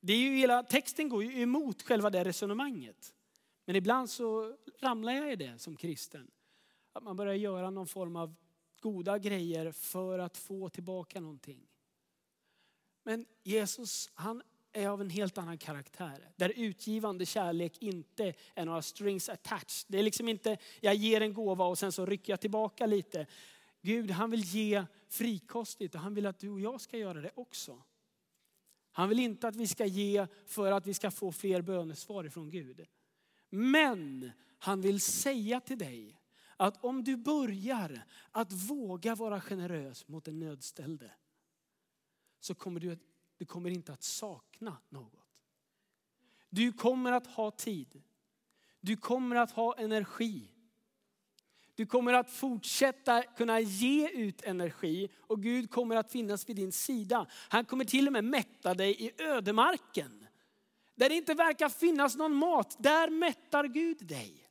Det 0.00 0.12
är 0.12 0.18
ju 0.18 0.36
hela, 0.36 0.62
texten 0.62 1.08
går 1.08 1.24
ju 1.24 1.42
emot 1.42 1.82
själva 1.82 2.10
det 2.10 2.24
resonemanget. 2.24 3.14
Men 3.64 3.76
ibland 3.76 4.10
så 4.10 4.56
ramlar 4.80 5.12
jag 5.12 5.32
i 5.32 5.36
det 5.36 5.58
som 5.58 5.76
kristen. 5.76 6.30
Att 6.92 7.02
man 7.02 7.16
börjar 7.16 7.34
göra 7.34 7.70
någon 7.70 7.86
form 7.86 8.16
av 8.16 8.34
goda 8.86 9.18
grejer 9.18 9.72
för 9.72 10.18
att 10.18 10.36
få 10.36 10.68
tillbaka 10.68 11.20
någonting. 11.20 11.68
Men 13.02 13.26
Jesus 13.42 14.10
han 14.14 14.42
är 14.72 14.88
av 14.88 15.00
en 15.00 15.10
helt 15.10 15.38
annan 15.38 15.58
karaktär. 15.58 16.30
Där 16.36 16.52
utgivande 16.56 17.26
kärlek 17.26 17.78
inte 17.80 18.34
är 18.54 18.64
några 18.64 18.82
strings 18.82 19.28
attached. 19.28 19.86
Det 19.88 19.98
är 19.98 20.02
liksom 20.02 20.28
inte, 20.28 20.58
jag 20.80 20.94
ger 20.94 21.20
en 21.20 21.34
gåva 21.34 21.64
och 21.64 21.78
sen 21.78 21.92
så 21.92 22.06
rycker 22.06 22.32
jag 22.32 22.40
tillbaka 22.40 22.86
lite. 22.86 23.26
Gud 23.82 24.10
han 24.10 24.30
vill 24.30 24.44
ge 24.44 24.84
frikostigt 25.08 25.94
och 25.94 26.00
han 26.00 26.14
vill 26.14 26.26
att 26.26 26.38
du 26.38 26.50
och 26.50 26.60
jag 26.60 26.80
ska 26.80 26.98
göra 26.98 27.20
det 27.20 27.30
också. 27.34 27.82
Han 28.92 29.08
vill 29.08 29.20
inte 29.20 29.48
att 29.48 29.56
vi 29.56 29.66
ska 29.66 29.86
ge 29.86 30.26
för 30.46 30.72
att 30.72 30.86
vi 30.86 30.94
ska 30.94 31.10
få 31.10 31.32
fler 31.32 31.62
bönesvar 31.62 32.24
ifrån 32.24 32.50
Gud. 32.50 32.86
Men 33.50 34.30
han 34.58 34.80
vill 34.80 35.00
säga 35.00 35.60
till 35.60 35.78
dig 35.78 36.15
att 36.56 36.84
om 36.84 37.04
du 37.04 37.16
börjar 37.16 38.02
att 38.30 38.52
våga 38.52 39.14
vara 39.14 39.40
generös 39.40 40.08
mot 40.08 40.24
den 40.24 40.38
nödställde 40.38 41.10
så 42.40 42.54
kommer 42.54 42.80
du, 42.80 42.98
du 43.36 43.44
kommer 43.44 43.70
inte 43.70 43.92
att 43.92 44.02
sakna 44.02 44.76
något. 44.88 45.26
Du 46.48 46.72
kommer 46.72 47.12
att 47.12 47.26
ha 47.26 47.50
tid. 47.50 48.02
Du 48.80 48.96
kommer 48.96 49.36
att 49.36 49.50
ha 49.50 49.76
energi. 49.78 50.50
Du 51.74 51.86
kommer 51.86 52.12
att 52.12 52.30
fortsätta 52.30 53.22
kunna 53.22 53.60
ge 53.60 54.08
ut 54.08 54.42
energi 54.42 55.08
och 55.20 55.42
Gud 55.42 55.70
kommer 55.70 55.96
att 55.96 56.12
finnas 56.12 56.48
vid 56.48 56.56
din 56.56 56.72
sida. 56.72 57.26
Han 57.48 57.64
kommer 57.64 57.84
till 57.84 58.06
och 58.06 58.12
med 58.12 58.24
mätta 58.24 58.74
dig 58.74 59.04
i 59.04 59.22
ödemarken. 59.22 60.26
Där 60.94 61.08
det 61.08 61.14
inte 61.14 61.34
verkar 61.34 61.68
finnas 61.68 62.16
någon 62.16 62.34
mat, 62.34 62.76
där 62.78 63.10
mättar 63.10 63.64
Gud 63.64 64.06
dig. 64.06 64.45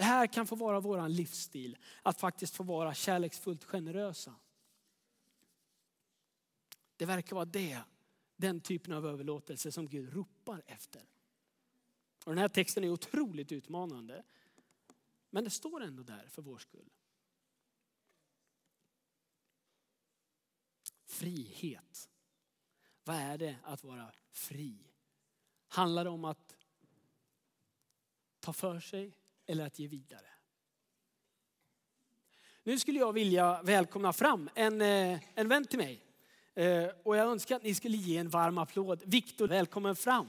Det 0.00 0.04
här 0.04 0.26
kan 0.26 0.46
få 0.46 0.56
vara 0.56 0.80
vår 0.80 1.08
livsstil, 1.08 1.78
att 2.02 2.20
faktiskt 2.20 2.56
få 2.56 2.62
vara 2.62 2.94
kärleksfullt 2.94 3.64
generösa. 3.64 4.34
Det 6.96 7.06
verkar 7.06 7.36
vara 7.36 7.44
det, 7.44 7.82
den 8.36 8.60
typen 8.60 8.92
av 8.92 9.06
överlåtelse 9.06 9.72
som 9.72 9.88
Gud 9.88 10.12
ropar 10.12 10.62
efter. 10.66 11.02
Och 12.24 12.32
den 12.32 12.38
här 12.38 12.48
texten 12.48 12.84
är 12.84 12.90
otroligt 12.90 13.52
utmanande. 13.52 14.24
Men 15.30 15.44
det 15.44 15.50
står 15.50 15.82
ändå 15.82 16.02
där 16.02 16.26
för 16.28 16.42
vår 16.42 16.58
skull. 16.58 16.90
Frihet. 21.04 22.10
Vad 23.04 23.16
är 23.16 23.38
det 23.38 23.56
att 23.62 23.84
vara 23.84 24.12
fri? 24.30 24.78
Handlar 25.68 26.04
det 26.04 26.10
om 26.10 26.24
att 26.24 26.56
ta 28.40 28.52
för 28.52 28.80
sig 28.80 29.16
eller 29.50 29.66
att 29.66 29.78
ge 29.78 29.88
vidare? 29.88 30.26
Nu 32.62 32.78
skulle 32.78 32.98
jag 32.98 33.12
vilja 33.12 33.62
välkomna 33.62 34.12
fram 34.12 34.50
en, 34.54 34.80
eh, 34.80 35.20
en 35.34 35.48
vän 35.48 35.64
till 35.64 35.78
mig. 35.78 36.04
Eh, 36.54 36.88
och 37.02 37.16
jag 37.16 37.26
önskar 37.26 37.56
att 37.56 37.62
ni 37.62 37.74
skulle 37.74 37.96
ge 37.96 38.16
en 38.16 38.28
varm 38.28 38.58
applåd. 38.58 39.02
Viktor, 39.04 39.48
välkommen 39.48 39.96
fram. 39.96 40.28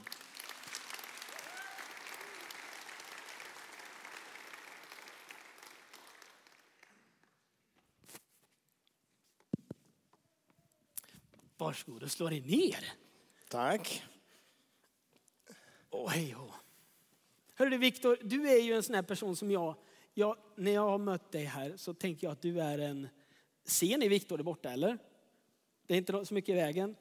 Varsågod 11.56 12.02
och 12.02 12.10
slå 12.10 12.28
dig 12.28 12.40
ner. 12.40 12.92
Tack. 13.48 14.04
Åh, 15.90 16.10
hej 16.10 16.34
oh. 16.34 16.61
Hörru 17.62 17.70
du 17.70 17.78
Viktor, 17.78 18.18
du 18.22 18.48
är 18.48 18.60
ju 18.60 18.74
en 18.74 18.82
sån 18.82 18.94
här 18.94 19.02
person 19.02 19.36
som 19.36 19.50
jag, 19.50 19.74
jag, 20.14 20.36
när 20.56 20.70
jag 20.70 20.88
har 20.90 20.98
mött 20.98 21.32
dig 21.32 21.44
här 21.44 21.76
så 21.76 21.94
tänker 21.94 22.26
jag 22.26 22.32
att 22.32 22.42
du 22.42 22.60
är 22.60 22.78
en, 22.78 23.08
ser 23.64 23.98
ni 23.98 24.08
Viktor 24.08 24.36
där 24.36 24.44
borta 24.44 24.70
eller? 24.70 24.98
Det 25.86 25.94
är 25.94 25.98
inte 25.98 26.24
så 26.24 26.34
mycket 26.34 26.48
i 26.48 26.52
vägen. 26.52 26.96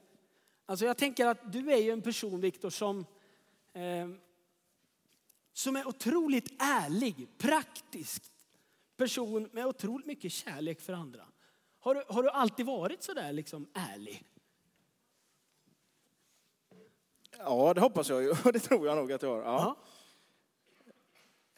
Alltså 0.66 0.86
jag 0.86 0.98
tänker 0.98 1.26
att 1.26 1.52
du 1.52 1.72
är 1.72 1.78
ju 1.78 1.92
en 1.92 2.02
person 2.02 2.42
Viktor 2.42 2.70
som, 2.70 3.06
eh, 3.74 4.10
som 5.54 5.76
är 5.76 5.88
otroligt 5.88 6.54
ärlig, 6.60 7.28
praktisk 7.38 8.24
person 8.98 9.50
med 9.52 9.66
otroligt 9.66 10.08
mycket 10.08 10.32
kärlek 10.32 10.82
för 10.82 10.94
andra. 10.94 11.26
Har 11.80 11.96
du, 11.96 12.04
har 12.08 12.24
du 12.24 12.30
alltid 12.30 12.66
varit 12.66 13.04
så 13.04 13.14
där 13.14 13.34
liksom 13.34 13.68
ärlig? 13.74 14.24
Ja, 17.38 17.74
det 17.74 17.82
hoppas 17.82 18.10
jag 18.10 18.24
ju. 18.24 18.34
Det 18.54 18.60
tror 18.60 18.88
jag 18.88 18.98
nog 18.98 19.12
att 19.12 19.22
jag 19.22 19.30
har. 19.30 19.42
Ja. 19.42 19.78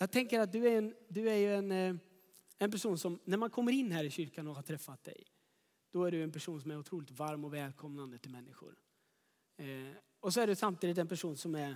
Jag 0.03 0.12
tänker 0.12 0.39
att 0.39 0.51
du 0.51 0.67
är, 0.67 0.77
en, 0.77 0.95
du 1.07 1.29
är 1.29 1.36
ju 1.36 1.55
en, 1.55 1.72
eh, 1.72 1.95
en 2.57 2.72
person 2.72 2.98
som, 2.98 3.19
när 3.24 3.38
man 3.38 3.50
kommer 3.50 3.72
in 3.72 3.91
här 3.91 4.03
i 4.03 4.10
kyrkan 4.10 4.48
och 4.48 4.55
har 4.55 4.62
träffat 4.63 5.03
dig, 5.03 5.24
då 5.91 6.03
är 6.03 6.12
du 6.12 6.24
en 6.24 6.31
person 6.31 6.62
som 6.62 6.72
är 6.72 6.77
otroligt 6.77 7.12
varm 7.12 7.45
och 7.45 7.53
välkomnande 7.53 8.17
till 8.17 8.31
människor. 8.31 8.75
Eh, 9.57 9.95
och 10.19 10.33
så 10.33 10.41
är 10.41 10.48
du 10.48 10.55
samtidigt 10.55 10.98
en 10.98 11.07
person 11.07 11.38
som 11.38 11.55
är, 11.55 11.75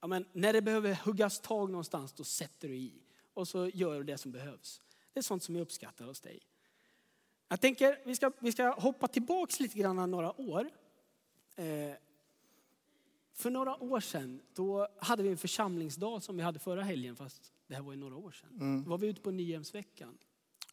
ja, 0.00 0.06
men 0.06 0.24
när 0.32 0.52
det 0.52 0.62
behöver 0.62 0.94
huggas 0.94 1.40
tag 1.40 1.70
någonstans, 1.70 2.12
då 2.12 2.24
sätter 2.24 2.68
du 2.68 2.76
i. 2.76 3.02
Och 3.34 3.48
så 3.48 3.68
gör 3.68 3.98
du 3.98 4.04
det 4.04 4.18
som 4.18 4.32
behövs. 4.32 4.80
Det 5.12 5.20
är 5.20 5.22
sånt 5.22 5.42
som 5.42 5.56
jag 5.56 5.62
uppskattar 5.62 6.04
hos 6.04 6.20
dig. 6.20 6.40
Jag 7.48 7.60
tänker, 7.60 7.98
vi 8.04 8.16
ska, 8.16 8.32
vi 8.40 8.52
ska 8.52 8.70
hoppa 8.70 9.08
tillbaks 9.08 9.60
lite 9.60 9.78
grann 9.78 10.10
några 10.10 10.40
år. 10.40 10.70
Eh, 11.56 11.94
för 13.32 13.50
några 13.50 13.82
år 13.82 14.00
sedan 14.00 14.42
då 14.54 14.88
hade 15.00 15.22
vi 15.22 15.28
en 15.28 15.38
församlingsdag 15.38 16.22
som 16.22 16.36
vi 16.36 16.42
hade 16.42 16.58
förra 16.58 16.82
helgen, 16.82 17.16
fast 17.16 17.52
det 17.68 17.74
här 17.74 17.82
var 17.82 17.92
ju 17.92 17.98
några 17.98 18.16
år 18.16 18.30
sedan. 18.30 18.50
Mm. 18.60 18.84
Då 18.84 18.90
var 18.90 18.98
vi 18.98 19.06
ute 19.06 19.20
på 19.20 19.30
Nyhemsveckan. 19.30 20.18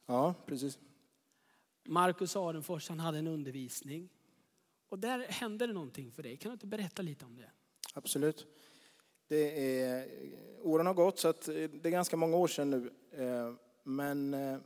ja, 0.05 0.33
precis. 0.45 0.79
Marcus 1.87 2.35
Arenfors 2.35 2.89
han 2.89 2.99
hade 2.99 3.17
en 3.17 3.27
undervisning. 3.27 4.09
Och 4.89 4.99
där 4.99 5.19
hände 5.19 5.67
det 5.67 5.73
någonting 5.73 6.11
för 6.11 6.23
dig. 6.23 6.37
Kan 6.37 6.49
du 6.49 6.53
inte 6.53 6.67
berätta 6.67 7.01
lite 7.01 7.25
om 7.25 7.35
det? 7.35 7.51
Absolut. 7.93 8.47
Det 9.27 9.79
är, 9.81 10.09
åren 10.61 10.87
har 10.87 10.93
gått 10.93 11.19
så 11.19 11.27
att 11.27 11.45
det 11.45 11.85
är 11.85 11.89
ganska 11.89 12.17
många 12.17 12.37
år 12.37 12.47
sedan 12.47 12.69
nu. 12.69 12.91
Eh, 13.11 13.53
men 13.83 14.33
eh, 14.33 14.57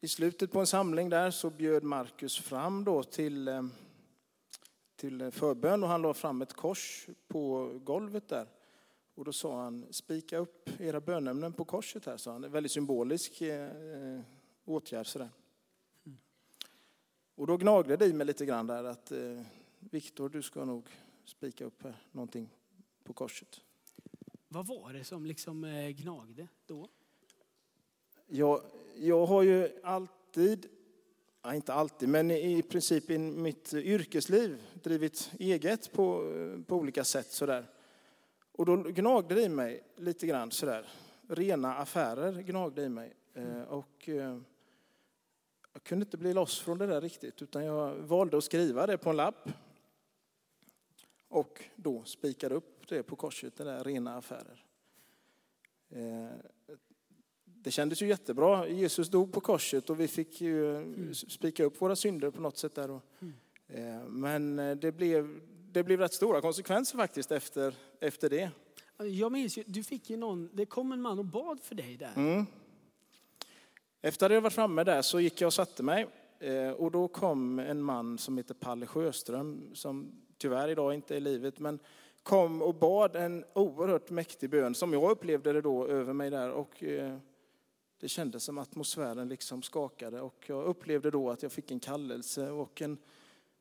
i 0.00 0.08
slutet 0.08 0.52
på 0.52 0.60
en 0.60 0.66
samling 0.66 1.08
där 1.08 1.30
så 1.30 1.50
bjöd 1.50 1.82
Markus 1.82 2.38
fram 2.38 2.84
då 2.84 3.02
till, 3.02 3.48
eh, 3.48 3.62
till 4.96 5.30
förbön 5.30 5.82
och 5.82 5.88
han 5.88 6.02
la 6.02 6.14
fram 6.14 6.42
ett 6.42 6.52
kors 6.52 7.08
på 7.28 7.72
golvet 7.84 8.28
där. 8.28 8.46
Och 9.14 9.24
då 9.24 9.32
sa 9.32 9.62
han, 9.62 9.86
spika 9.90 10.38
upp 10.38 10.70
era 10.80 11.00
bönämnen 11.00 11.52
på 11.52 11.64
korset 11.64 12.06
här, 12.06 12.16
sa 12.16 12.32
han. 12.32 12.44
En 12.44 12.52
väldigt 12.52 12.72
symbolisk 12.72 13.40
eh, 13.40 14.20
åtgärd 14.64 15.06
sådär. 15.06 15.30
Och 17.34 17.46
då 17.46 17.56
gnagde 17.56 17.96
det 17.96 18.06
i 18.06 18.12
mig 18.12 18.26
lite 18.26 18.46
grann 18.46 18.66
där 18.66 18.84
att 18.84 19.12
eh, 19.12 19.42
Viktor, 19.78 20.28
du 20.28 20.42
ska 20.42 20.64
nog 20.64 20.88
spika 21.24 21.64
upp 21.64 21.82
här, 21.82 21.94
någonting 22.12 22.48
på 23.04 23.12
korset. 23.12 23.60
Vad 24.48 24.66
var 24.66 24.92
det 24.92 25.04
som 25.04 25.26
liksom 25.26 25.64
eh, 25.64 25.88
gnagde 25.88 26.48
då? 26.66 26.88
Jag, 28.26 28.62
jag 28.96 29.26
har 29.26 29.42
ju 29.42 29.80
alltid, 29.82 30.66
ja, 31.42 31.54
inte 31.54 31.74
alltid, 31.74 32.08
men 32.08 32.30
i 32.30 32.62
princip 32.62 33.10
i 33.10 33.18
mitt 33.18 33.74
yrkesliv 33.74 34.62
drivit 34.82 35.30
eget 35.38 35.92
på, 35.92 36.32
på 36.66 36.76
olika 36.76 37.04
sätt 37.04 37.30
sådär. 37.32 37.66
Och 38.52 38.66
då 38.66 38.76
gnagde 38.76 39.34
det 39.34 39.42
i 39.42 39.48
mig 39.48 39.82
lite 39.96 40.26
grann 40.26 40.50
sådär. 40.50 40.88
Rena 41.28 41.74
affärer 41.74 42.42
gnagde 42.42 42.82
i 42.82 42.88
mig. 42.88 43.14
Mm. 43.34 43.64
Och 43.64 44.08
jag 45.72 45.82
kunde 45.82 46.04
inte 46.04 46.16
bli 46.16 46.34
loss 46.34 46.60
från 46.60 46.78
det 46.78 46.86
där 46.86 47.00
riktigt, 47.00 47.42
utan 47.42 47.64
jag 47.64 47.94
valde 47.94 48.38
att 48.38 48.44
skriva 48.44 48.86
det 48.86 48.98
på 48.98 49.10
en 49.10 49.16
lapp. 49.16 49.48
Och 51.28 51.64
då 51.76 52.04
spikade 52.04 52.54
upp 52.54 52.88
det 52.88 53.02
på 53.02 53.16
korset, 53.16 53.56
det 53.56 53.64
där 53.64 53.84
rena 53.84 54.16
affärer. 54.16 54.64
Eh, 55.90 56.28
det 57.44 57.70
kändes 57.70 58.02
ju 58.02 58.06
jättebra. 58.06 58.68
Jesus 58.68 59.08
dog 59.08 59.32
på 59.32 59.40
korset 59.40 59.90
och 59.90 60.00
vi 60.00 60.08
fick 60.08 60.40
ju 60.40 60.76
mm. 60.76 61.14
spika 61.14 61.64
upp 61.64 61.80
våra 61.82 61.96
synder 61.96 62.30
på 62.30 62.40
något 62.40 62.58
sätt 62.58 62.74
där. 62.74 63.00
Mm. 63.20 63.34
Eh, 63.68 64.08
men 64.08 64.56
det 64.80 64.92
blev, 64.92 65.40
det 65.72 65.82
blev 65.82 66.00
rätt 66.00 66.14
stora 66.14 66.40
konsekvenser 66.40 66.96
faktiskt 66.96 67.32
efter, 67.32 67.74
efter 68.00 68.30
det. 68.30 68.50
Jag 69.04 69.32
minns 69.32 69.58
ju, 69.58 69.64
du 69.66 69.82
fick 69.82 70.10
ju 70.10 70.16
någon, 70.16 70.50
det 70.52 70.66
kom 70.66 70.92
en 70.92 71.02
man 71.02 71.18
och 71.18 71.24
bad 71.24 71.60
för 71.60 71.74
dig 71.74 71.96
där. 71.96 72.12
Mm. 72.16 72.46
Efter 74.02 74.26
att 74.26 74.32
jag 74.32 74.40
varit 74.40 74.52
framme 74.52 74.84
där 74.84 75.02
så 75.02 75.20
gick 75.20 75.40
jag 75.40 75.46
och 75.46 75.54
satte 75.54 75.82
mig. 75.82 76.06
Eh, 76.38 76.70
och 76.70 76.90
då 76.90 77.08
kom 77.08 77.58
en 77.58 77.82
man 77.82 78.18
som 78.18 78.36
heter 78.36 78.54
Palle 78.54 78.86
Sjöström, 78.86 79.70
som 79.74 80.12
tyvärr 80.38 80.68
idag 80.68 80.94
inte 80.94 81.14
är 81.14 81.16
i 81.16 81.20
livet, 81.20 81.58
men 81.58 81.78
kom 82.22 82.62
och 82.62 82.74
bad 82.74 83.16
en 83.16 83.44
oerhört 83.52 84.10
mäktig 84.10 84.50
bön, 84.50 84.74
som 84.74 84.92
jag 84.92 85.10
upplevde 85.10 85.52
det 85.52 85.60
då, 85.60 85.86
över 85.86 86.12
mig 86.12 86.30
där. 86.30 86.50
Och 86.50 86.82
eh, 86.82 87.18
det 88.00 88.08
kändes 88.08 88.44
som 88.44 88.58
atmosfären 88.58 89.28
liksom 89.28 89.62
skakade 89.62 90.20
och 90.20 90.44
jag 90.46 90.64
upplevde 90.64 91.10
då 91.10 91.30
att 91.30 91.42
jag 91.42 91.52
fick 91.52 91.70
en 91.70 91.80
kallelse 91.80 92.50
och 92.50 92.82
en 92.82 92.98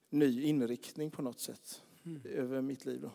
ny 0.10 0.44
inriktning 0.44 1.12
på 1.12 1.22
något 1.22 1.40
sätt 1.40 1.82
mm. 2.06 2.22
över 2.26 2.62
mitt 2.62 2.86
liv. 2.86 3.02
Då. 3.02 3.12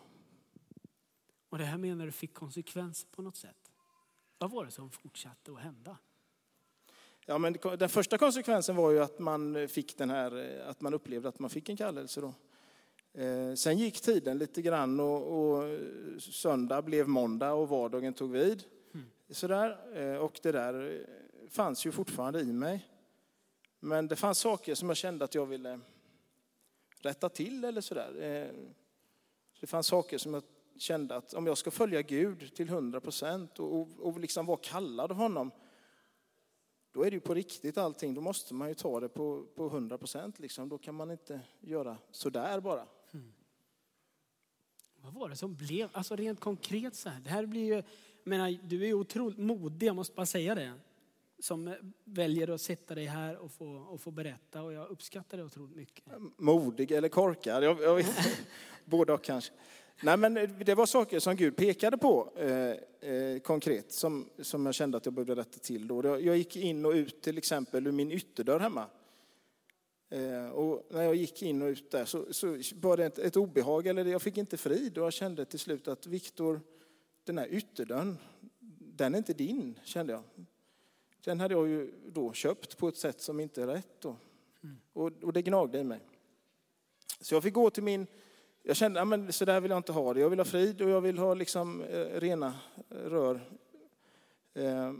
Och 1.49 1.57
det 1.57 1.65
här 1.65 1.77
menar 1.77 2.05
du 2.05 2.11
fick 2.11 2.33
konsekvenser 2.33 3.07
på 3.11 3.21
något 3.21 3.35
sätt? 3.35 3.71
Vad 4.37 4.51
var 4.51 4.65
det 4.65 4.71
som 4.71 4.91
fortsatte 4.91 5.51
att 5.51 5.59
hända? 5.59 5.97
Ja, 7.25 7.37
men 7.37 7.57
den 7.77 7.89
första 7.89 8.17
konsekvensen 8.17 8.75
var 8.75 8.91
ju 8.91 8.99
att 8.99 9.19
man 9.19 9.67
fick 9.67 9.97
den 9.97 10.09
här, 10.09 10.59
att 10.67 10.81
man 10.81 10.93
upplevde 10.93 11.29
att 11.29 11.39
man 11.39 11.49
fick 11.49 11.69
en 11.69 11.77
kallelse. 11.77 12.21
Då. 12.21 12.33
Eh, 13.21 13.53
sen 13.53 13.77
gick 13.77 14.01
tiden 14.01 14.37
lite 14.37 14.61
grann 14.61 14.99
och, 14.99 15.39
och 15.39 15.79
söndag 16.19 16.81
blev 16.81 17.07
måndag 17.07 17.53
och 17.53 17.69
vardagen 17.69 18.13
tog 18.13 18.31
vid. 18.31 18.63
Mm. 18.93 19.05
Sådär. 19.29 19.97
Eh, 19.97 20.17
och 20.17 20.39
det 20.43 20.51
där 20.51 21.05
fanns 21.49 21.85
ju 21.85 21.91
fortfarande 21.91 22.39
i 22.39 22.53
mig. 22.53 22.89
Men 23.79 24.07
det 24.07 24.15
fanns 24.15 24.39
saker 24.39 24.75
som 24.75 24.87
jag 24.87 24.97
kände 24.97 25.25
att 25.25 25.35
jag 25.35 25.45
ville 25.45 25.79
rätta 27.05 27.29
till 27.29 27.63
eller 27.63 27.81
sådär. 27.81 28.21
Eh, 28.21 28.67
det 29.59 29.67
fanns 29.67 29.87
saker 29.87 30.17
som 30.17 30.33
jag 30.33 30.43
kände 30.77 31.15
att 31.15 31.33
om 31.33 31.47
jag 31.47 31.57
ska 31.57 31.71
följa 31.71 32.01
Gud 32.01 32.55
till 32.55 32.69
hundra 32.69 33.01
procent 33.01 33.59
och, 33.59 33.79
och, 33.79 33.89
och 33.99 34.19
liksom 34.19 34.45
vara 34.45 34.59
kallad 34.63 35.11
av 35.11 35.17
honom 35.17 35.51
då 36.95 37.03
är 37.03 37.11
det 37.11 37.15
ju 37.15 37.21
på 37.21 37.33
riktigt 37.33 37.77
allting. 37.77 38.13
Då 38.13 38.21
måste 38.21 38.53
man 38.53 38.67
ju 38.67 38.73
ta 38.73 38.99
det 38.99 39.09
på, 39.09 39.45
på 39.55 39.67
100 39.67 39.97
procent. 39.97 40.39
Liksom. 40.39 40.69
Då 40.69 40.77
kan 40.77 40.95
man 40.95 41.11
inte 41.11 41.41
göra 41.59 41.97
sådär 42.11 42.59
bara. 42.59 42.87
Mm. 43.13 43.33
Vad 44.95 45.13
var 45.13 45.29
det 45.29 45.35
som 45.35 45.55
blev, 45.55 45.89
alltså 45.91 46.15
rent 46.15 46.39
konkret 46.39 46.95
så 46.95 47.09
här. 47.09 47.19
Det 47.19 47.29
här 47.29 47.45
blir 47.45 47.65
ju, 47.65 47.73
jag 47.73 47.83
menar, 48.23 48.59
du 48.63 48.81
är 48.81 48.85
ju 48.85 48.93
otroligt 48.93 49.37
modig, 49.37 49.87
jag 49.87 49.95
måste 49.95 50.15
bara 50.15 50.25
säga 50.25 50.55
det. 50.55 50.73
Som 51.39 51.75
väljer 52.03 52.47
att 52.47 52.61
sätta 52.61 52.95
dig 52.95 53.05
här 53.05 53.37
och 53.37 53.51
få, 53.51 53.65
och 53.65 54.01
få 54.01 54.11
berätta 54.11 54.61
och 54.61 54.73
jag 54.73 54.89
uppskattar 54.89 55.37
det 55.37 55.43
otroligt 55.43 55.75
mycket. 55.75 56.05
Modig 56.37 56.91
eller 56.91 57.09
korkad, 57.09 57.63
jag, 57.63 57.81
jag 57.81 57.95
vet 57.95 58.07
Både 58.85 59.13
och 59.13 59.23
kanske. 59.23 59.53
Nej, 60.03 60.17
men 60.17 60.33
det 60.65 60.75
var 60.75 60.85
saker 60.85 61.19
som 61.19 61.35
Gud 61.35 61.55
pekade 61.55 61.97
på 61.97 62.29
eh, 62.35 63.09
eh, 63.11 63.39
konkret 63.39 63.91
som, 63.91 64.29
som 64.41 64.65
jag 64.65 64.75
kände 64.75 64.97
att 64.97 65.05
jag 65.05 65.13
behövde 65.13 65.35
rätta 65.35 65.59
till. 65.59 65.87
Då. 65.87 66.19
Jag 66.19 66.37
gick 66.37 66.55
in 66.55 66.85
och 66.85 66.91
ut 66.91 67.21
till 67.21 67.37
exempel 67.37 67.87
ur 67.87 67.91
min 67.91 68.11
ytterdörr 68.11 68.59
hemma. 68.59 68.85
Eh, 70.09 70.49
och 70.49 70.87
när 70.89 71.03
jag 71.03 71.15
gick 71.15 71.41
in 71.41 71.61
och 71.61 71.67
ut 71.67 71.91
där 71.91 72.05
så, 72.05 72.33
så 72.33 72.57
var 72.75 72.97
det 72.97 73.05
ett, 73.05 73.19
ett 73.19 73.37
obehag, 73.37 73.87
eller 73.87 74.05
jag 74.05 74.21
fick 74.21 74.37
inte 74.37 74.57
frid. 74.57 74.97
Och 74.97 75.05
jag 75.05 75.13
kände 75.13 75.45
till 75.45 75.59
slut 75.59 75.87
att 75.87 76.07
Viktor, 76.07 76.61
den 77.23 77.37
här 77.37 77.47
ytterdörren, 77.53 78.17
den 78.79 79.13
är 79.13 79.17
inte 79.17 79.33
din, 79.33 79.79
kände 79.83 80.13
jag. 80.13 80.23
Den 81.25 81.39
hade 81.39 81.53
jag 81.53 81.67
ju 81.67 81.91
då 82.07 82.33
köpt 82.33 82.77
på 82.77 82.87
ett 82.87 82.97
sätt 82.97 83.21
som 83.21 83.39
inte 83.39 83.61
är 83.61 83.67
rätt. 83.67 84.01
Då. 84.01 84.15
Mm. 84.63 84.77
Och, 84.93 85.11
och 85.23 85.33
det 85.33 85.41
gnagde 85.41 85.79
i 85.79 85.83
mig. 85.83 85.99
Så 87.19 87.35
jag 87.35 87.43
fick 87.43 87.53
gå 87.53 87.69
till 87.69 87.83
min 87.83 88.07
jag 88.67 88.75
kände 88.75 89.01
att 89.01 89.09
ja, 89.09 89.31
så 89.31 89.45
där 89.45 89.61
vill 89.61 89.71
jag 89.71 89.79
inte 89.79 89.91
ha 89.91 90.13
det. 90.13 90.19
Jag 90.19 90.29
vill 90.29 90.39
ha 90.39 90.45
frid 90.45 90.81
och 90.81 90.89
jag 90.89 91.01
vill 91.01 91.17
ha 91.17 91.33
liksom, 91.33 91.81
eh, 91.81 92.19
rena 92.19 92.53
rör. 92.89 93.41
Eh, 94.53 94.93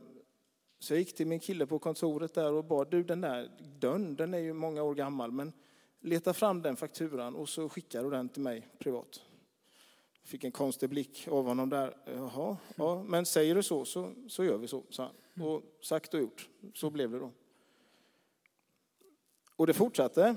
så 0.79 0.93
jag 0.93 0.99
gick 0.99 1.15
till 1.15 1.27
min 1.27 1.39
kille 1.39 1.65
på 1.65 1.79
kontoret 1.79 2.33
där 2.33 2.53
och 2.53 2.65
bad, 2.65 2.87
du 2.91 3.03
den 3.03 3.21
där 3.21 3.49
dörren, 3.79 4.15
den 4.15 4.33
är 4.33 4.37
ju 4.37 4.53
många 4.53 4.83
år 4.83 4.95
gammal, 4.95 5.31
men 5.31 5.53
leta 5.99 6.33
fram 6.33 6.61
den 6.61 6.75
fakturan 6.75 7.35
och 7.35 7.49
så 7.49 7.69
skickar 7.69 8.03
du 8.03 8.09
den 8.09 8.29
till 8.29 8.41
mig 8.41 8.67
privat. 8.79 9.21
Fick 10.25 10.43
en 10.43 10.51
konstig 10.51 10.89
blick 10.89 11.27
av 11.27 11.45
honom 11.45 11.69
där. 11.69 11.97
Jaha, 12.05 12.57
ja, 12.75 13.03
men 13.03 13.25
säger 13.25 13.55
du 13.55 13.63
så, 13.63 13.85
så, 13.85 14.13
så 14.27 14.43
gör 14.43 14.57
vi 14.57 14.67
så, 14.67 14.83
sa 14.89 15.03
han. 15.03 15.47
Och 15.47 15.63
sagt 15.81 16.13
och 16.13 16.19
gjort, 16.19 16.49
så 16.73 16.89
blev 16.89 17.11
det 17.11 17.19
då. 17.19 17.31
Och 19.55 19.67
det 19.67 19.73
fortsatte. 19.73 20.35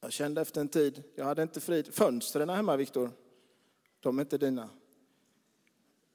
Jag 0.00 0.12
kände 0.12 0.40
efter 0.40 0.60
en 0.60 0.68
tid, 0.68 1.02
jag 1.14 1.24
hade 1.24 1.42
inte 1.42 1.60
frid. 1.60 1.94
Fönstren 1.94 2.48
hemma, 2.48 2.76
Viktor, 2.76 3.10
de 4.00 4.18
är 4.18 4.22
inte 4.22 4.38
dina. 4.38 4.68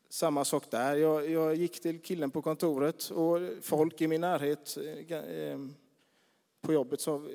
Samma 0.10 0.46
sak 0.46 0.72
där. 0.72 0.96
Jag, 0.96 1.30
jag, 1.30 1.56
gick 1.56 1.82
till 1.82 2.02
killen 2.02 2.32
på 2.32 2.42
kontoret 2.42 3.10
och 3.10 3.39
folk 3.62 4.02
i 4.02 4.08
min 4.08 4.22
närhet 4.22 4.78
eh, 4.78 5.18
eh, 5.18 5.60
på 6.62 6.74
jobbet 6.74 7.02
sa, 7.02 7.28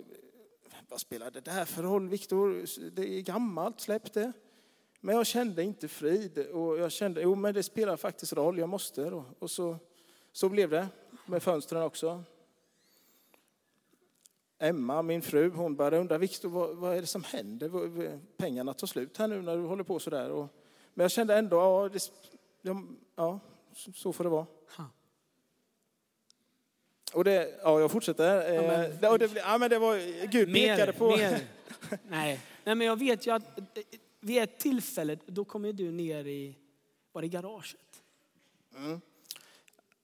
vad 0.89 1.01
spelar 1.01 1.31
det 1.31 1.41
där 1.41 1.65
för 1.65 1.83
roll, 1.83 2.09
Viktor? 2.09 2.67
Det 2.91 3.09
är 3.09 3.23
gammalt, 3.23 3.81
släpp 3.81 4.13
det. 4.13 4.33
Men 5.01 5.17
jag 5.17 5.27
kände 5.27 5.63
inte 5.63 5.89
frid 5.89 6.39
och 6.39 6.79
jag 6.79 6.93
kände, 6.93 7.23
jo 7.23 7.35
men 7.35 7.55
det 7.55 7.63
spelar 7.63 7.97
faktiskt 7.97 8.33
roll, 8.33 8.59
jag 8.59 8.69
måste 8.69 9.11
då. 9.11 9.25
Och 9.39 9.51
så, 9.51 9.77
så 10.33 10.49
blev 10.49 10.71
det 10.71 10.89
med 11.27 11.43
fönstren 11.43 11.83
också. 11.83 12.25
Emma, 14.59 15.03
min 15.03 15.23
fru, 15.23 15.51
hon 15.51 15.77
började 15.77 15.99
undra, 15.99 16.19
Viktor, 16.19 16.49
vad, 16.49 16.77
vad, 16.77 16.97
är 16.97 17.01
det 17.01 17.07
som 17.07 17.25
händer? 17.25 18.19
Pengarna 18.37 18.75
tar 18.75 18.87
slut 18.87 19.17
här 19.17 19.29
nu 19.29 19.43
när 19.43 19.57
du 19.57 19.63
håller 19.63 19.85
på 19.85 19.99
sådär. 19.99 20.31
Och, 20.31 20.47
men 20.95 21.05
jag 21.05 21.11
kände 21.11 21.37
ändå, 21.37 21.57
ja, 21.57 21.89
det, 21.93 22.11
ja 23.17 23.41
så 23.95 24.13
får 24.13 24.25
det 24.25 24.31
vara. 24.31 24.47
Och 27.13 27.25
det, 27.25 27.59
ja, 27.63 27.81
jag 27.81 27.91
fortsätter. 27.91 28.53
Ja, 28.55 28.63
men, 28.63 28.81
eh, 28.85 29.19
det, 29.19 29.27
det, 29.27 29.41
ja, 29.41 29.59
men 29.59 29.71
det 29.71 29.79
var, 29.79 30.27
Gud 30.27 30.49
mer, 30.49 30.77
pekade 30.77 30.93
på... 30.93 31.17
Mer. 31.17 31.41
Nej. 32.09 32.41
Nej, 32.65 32.75
men 32.75 32.87
jag 32.87 32.99
vet 32.99 33.27
ju 33.27 33.31
att 33.31 33.59
vid 34.21 34.43
ett 34.43 34.59
tillfälle, 34.59 35.19
då 35.27 35.45
kommer 35.45 35.73
du 35.73 35.91
ner 35.91 36.25
i, 36.25 36.57
var 37.13 37.23
det 37.23 37.29
garaget? 37.29 38.03
Mm. 38.77 39.01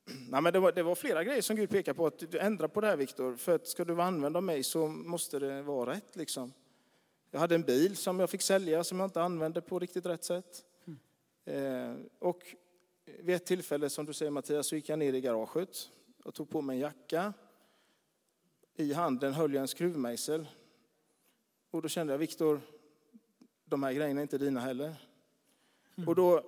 Nej, 0.05 0.42
men 0.42 0.53
det, 0.53 0.61
var, 0.61 0.72
det 0.72 0.83
var 0.83 0.94
flera 0.94 1.24
grejer 1.24 1.42
som 1.42 1.57
Gud 1.57 1.70
pekade 1.70 1.96
på. 1.96 2.07
att 2.07 2.31
du 2.31 2.38
ändrar 2.38 2.68
på 2.68 2.81
det 2.81 2.87
här 2.87 2.96
Viktor. 2.96 3.37
För 3.37 3.55
att 3.55 3.68
ska 3.68 3.85
du 3.85 4.03
använda 4.03 4.40
mig 4.40 4.62
så 4.62 4.88
måste 4.88 5.38
det 5.38 5.62
vara 5.62 5.92
rätt. 5.92 6.16
Liksom. 6.16 6.53
Jag 7.31 7.40
hade 7.40 7.55
en 7.55 7.62
bil 7.62 7.96
som 7.96 8.20
jag 8.20 8.31
fick 8.31 8.42
sälja 8.42 8.85
som 8.85 9.00
jag 9.00 9.07
inte 9.07 9.22
använde 9.22 9.61
på 9.61 9.79
riktigt 9.79 10.07
rätt 10.07 10.24
sätt. 10.24 10.64
Mm. 10.85 10.98
Eh, 11.44 12.07
och 12.18 12.55
vid 13.05 13.37
ett 13.37 13.46
tillfälle, 13.46 13.90
som 13.90 14.07
du 14.07 14.12
säger 14.12 14.31
Mattias, 14.31 14.66
så 14.66 14.77
gick 14.77 14.88
jag 14.88 14.98
ner 14.98 15.12
i 15.12 15.20
garaget 15.20 15.90
och 16.24 16.35
tog 16.35 16.50
på 16.50 16.62
mig 16.62 16.77
en 16.77 16.81
jacka. 16.81 17.33
I 18.77 18.92
handen 18.92 19.33
höll 19.33 19.55
jag 19.55 19.61
en 19.61 19.68
skruvmejsel. 19.68 20.46
Och 21.70 21.83
då 21.83 21.88
kände 21.88 22.12
jag, 22.12 22.18
Viktor, 22.18 22.61
de 23.74 23.82
här 23.82 23.92
grejerna 23.92 24.20
är 24.20 24.22
inte 24.22 24.38
dina 24.38 24.60
heller. 24.60 24.94
Och 26.06 26.14
då, 26.14 26.42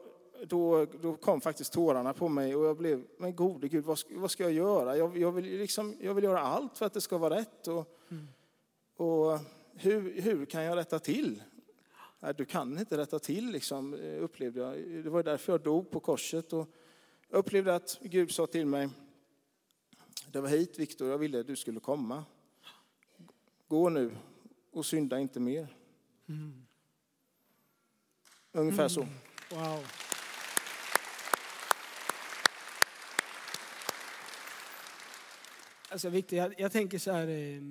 då, 0.45 0.85
då 0.85 1.17
kom 1.17 1.41
faktiskt 1.41 1.73
tårarna 1.73 2.13
på 2.13 2.29
mig 2.29 2.57
och 2.57 2.65
jag 2.65 2.77
blev, 2.77 3.05
men 3.19 3.37
gode 3.37 3.69
Gud, 3.69 3.85
vad 3.85 3.99
ska, 3.99 4.19
vad 4.19 4.31
ska 4.31 4.43
jag 4.43 4.53
göra? 4.53 4.97
Jag, 4.97 5.19
jag, 5.19 5.33
vill 5.33 5.45
liksom, 5.45 5.97
jag 6.01 6.15
vill 6.15 6.25
göra 6.25 6.41
allt 6.41 6.79
för 6.79 6.87
att 6.87 6.93
det 6.93 7.01
ska 7.01 7.19
vara 7.19 7.37
rätt. 7.37 7.69
Och, 7.69 7.99
och 8.97 9.39
hur, 9.75 10.21
hur 10.21 10.47
kan 10.47 10.63
jag 10.63 10.77
rätta 10.77 10.99
till? 10.99 11.43
Nej, 12.21 12.35
du 12.37 12.45
kan 12.45 12.79
inte 12.79 12.97
rätta 12.99 13.19
till, 13.19 13.51
liksom, 13.51 13.95
upplevde 14.21 14.61
jag. 14.61 15.05
Det 15.05 15.11
var 15.11 15.23
därför 15.23 15.53
jag 15.53 15.61
dog 15.61 15.91
på 15.91 16.01
korset. 16.01 16.53
Och 16.53 16.69
jag 17.29 17.39
upplevde 17.39 17.75
att 17.75 17.99
Gud 18.03 18.31
sa 18.31 18.47
till 18.47 18.67
mig, 18.67 18.89
det 20.33 20.41
var 20.41 20.49
hit 20.49 20.79
Viktor, 20.79 21.09
jag 21.09 21.19
ville 21.19 21.41
att 21.41 21.47
du 21.47 21.57
skulle 21.57 21.81
komma. 21.81 22.25
Gå 23.69 23.89
nu 23.89 24.17
och 24.73 24.87
synda 24.87 25.19
inte 25.19 25.41
mer. 25.41 25.77
Mm. 26.29 26.67
Ungefär 28.57 28.89
så. 28.89 29.07
Wow. 29.51 29.87
Alltså 35.89 36.09
Victor, 36.09 36.39
jag, 36.39 36.61
jag 36.61 36.73
tänker 36.73 36.99
så 36.99 37.13
här. 37.13 37.29
eh, 37.29 37.63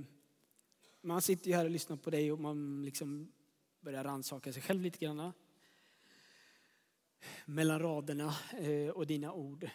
Man 1.02 1.22
sitter 1.22 1.48
ju 1.50 1.56
här 1.56 1.66
och 1.66 1.72
lyssnar 1.72 1.98
på 1.98 2.10
dig 2.10 2.32
och 2.32 2.40
man 2.40 2.86
liksom 2.86 3.32
börjar 3.80 4.04
rannsaka 4.04 4.54
sig 4.54 4.62
själv 4.62 4.82
lite 4.82 4.98
grann. 4.98 5.32
Mellan 7.46 7.80
raderna 7.80 8.36
eh, 8.60 8.90
och 8.90 9.08
dina 9.08 9.34
ord. 9.34 9.70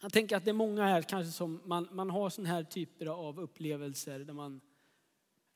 Jag 0.00 0.12
tänker 0.12 0.36
att 0.36 0.44
det 0.44 0.50
är 0.50 0.52
många 0.52 0.84
här 0.86 1.02
kanske 1.02 1.32
som 1.32 1.60
man, 1.64 1.88
man 1.92 2.10
har 2.10 2.30
sådana 2.30 2.54
här 2.54 2.64
typer 2.64 3.06
av 3.06 3.40
upplevelser 3.40 4.18
där 4.18 4.34
man, 4.34 4.60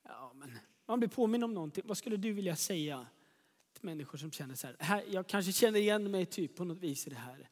ja, 0.04 0.32
men, 0.34 0.58
man 0.86 0.98
blir 0.98 1.08
påminn 1.08 1.42
om 1.42 1.54
någonting. 1.54 1.84
Vad 1.86 1.98
skulle 1.98 2.16
du 2.16 2.32
vilja 2.32 2.56
säga 2.56 3.06
människor 3.82 4.18
som 4.18 4.30
känner 4.30 4.54
så 4.54 4.66
här, 4.66 4.76
här 4.78 5.04
jag 5.10 5.26
kanske 5.26 5.52
känner 5.52 5.78
igen 5.78 6.10
mig 6.10 6.26
typ 6.26 6.56
på 6.56 6.64
något 6.64 6.78
vis 6.78 7.06
i 7.06 7.10
det 7.10 7.16
här. 7.16 7.48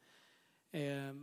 Eh, 0.71 1.15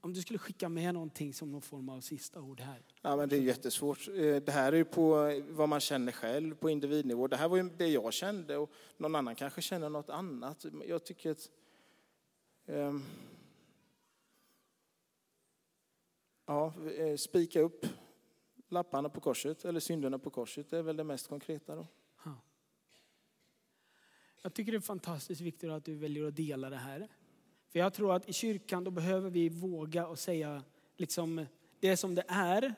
om 0.00 0.12
du 0.12 0.22
skulle 0.22 0.38
skicka 0.38 0.68
med 0.68 0.94
någonting 0.94 1.34
som 1.34 1.52
någon 1.52 1.62
form 1.62 1.88
av 1.88 2.00
sista 2.00 2.40
ord 2.40 2.60
här. 2.60 2.82
Ja, 3.02 3.16
men 3.16 3.28
det 3.28 3.36
är 3.36 3.40
jättesvårt. 3.40 4.08
Eh, 4.08 4.14
det 4.36 4.50
här 4.50 4.72
är 4.72 4.76
ju 4.76 4.84
på 4.84 5.26
eh, 5.26 5.44
vad 5.48 5.68
man 5.68 5.80
känner 5.80 6.12
själv 6.12 6.54
på 6.54 6.70
individnivå. 6.70 7.26
Det 7.26 7.36
här 7.36 7.48
var 7.48 7.56
ju 7.56 7.62
det 7.62 7.88
jag 7.88 8.12
kände 8.12 8.56
och 8.56 8.70
någon 8.96 9.14
annan 9.14 9.34
kanske 9.34 9.62
känner 9.62 9.88
något 9.88 10.10
annat. 10.10 10.66
Jag 10.86 11.04
tycker 11.04 11.30
att... 11.30 11.50
ehm, 12.66 13.02
ja, 16.46 16.72
eh, 16.96 17.16
spika 17.16 17.60
upp 17.60 17.86
lapparna 18.68 19.08
på 19.08 19.20
korset, 19.20 19.64
eller 19.64 19.80
synderna 19.80 20.18
på 20.18 20.30
korset. 20.30 20.70
Det 20.70 20.78
är 20.78 20.82
väl 20.82 20.96
det 20.96 21.04
mest 21.04 21.28
konkreta 21.28 21.76
då. 21.76 21.86
Jag 24.42 24.54
tycker 24.54 24.72
det 24.72 24.78
är 24.78 24.80
fantastiskt 24.80 25.40
viktigt 25.40 25.70
att 25.70 25.84
du 25.84 25.94
väljer 25.94 26.24
att 26.24 26.36
dela 26.36 26.70
det 26.70 26.76
här. 26.76 27.08
För 27.68 27.78
jag 27.78 27.94
tror 27.94 28.14
att 28.14 28.28
i 28.28 28.32
kyrkan 28.32 28.84
då 28.84 28.90
behöver 28.90 29.30
vi 29.30 29.48
våga 29.48 30.06
och 30.06 30.18
säga 30.18 30.62
liksom 30.96 31.46
det 31.80 31.96
som 31.96 32.14
det 32.14 32.24
är. 32.28 32.74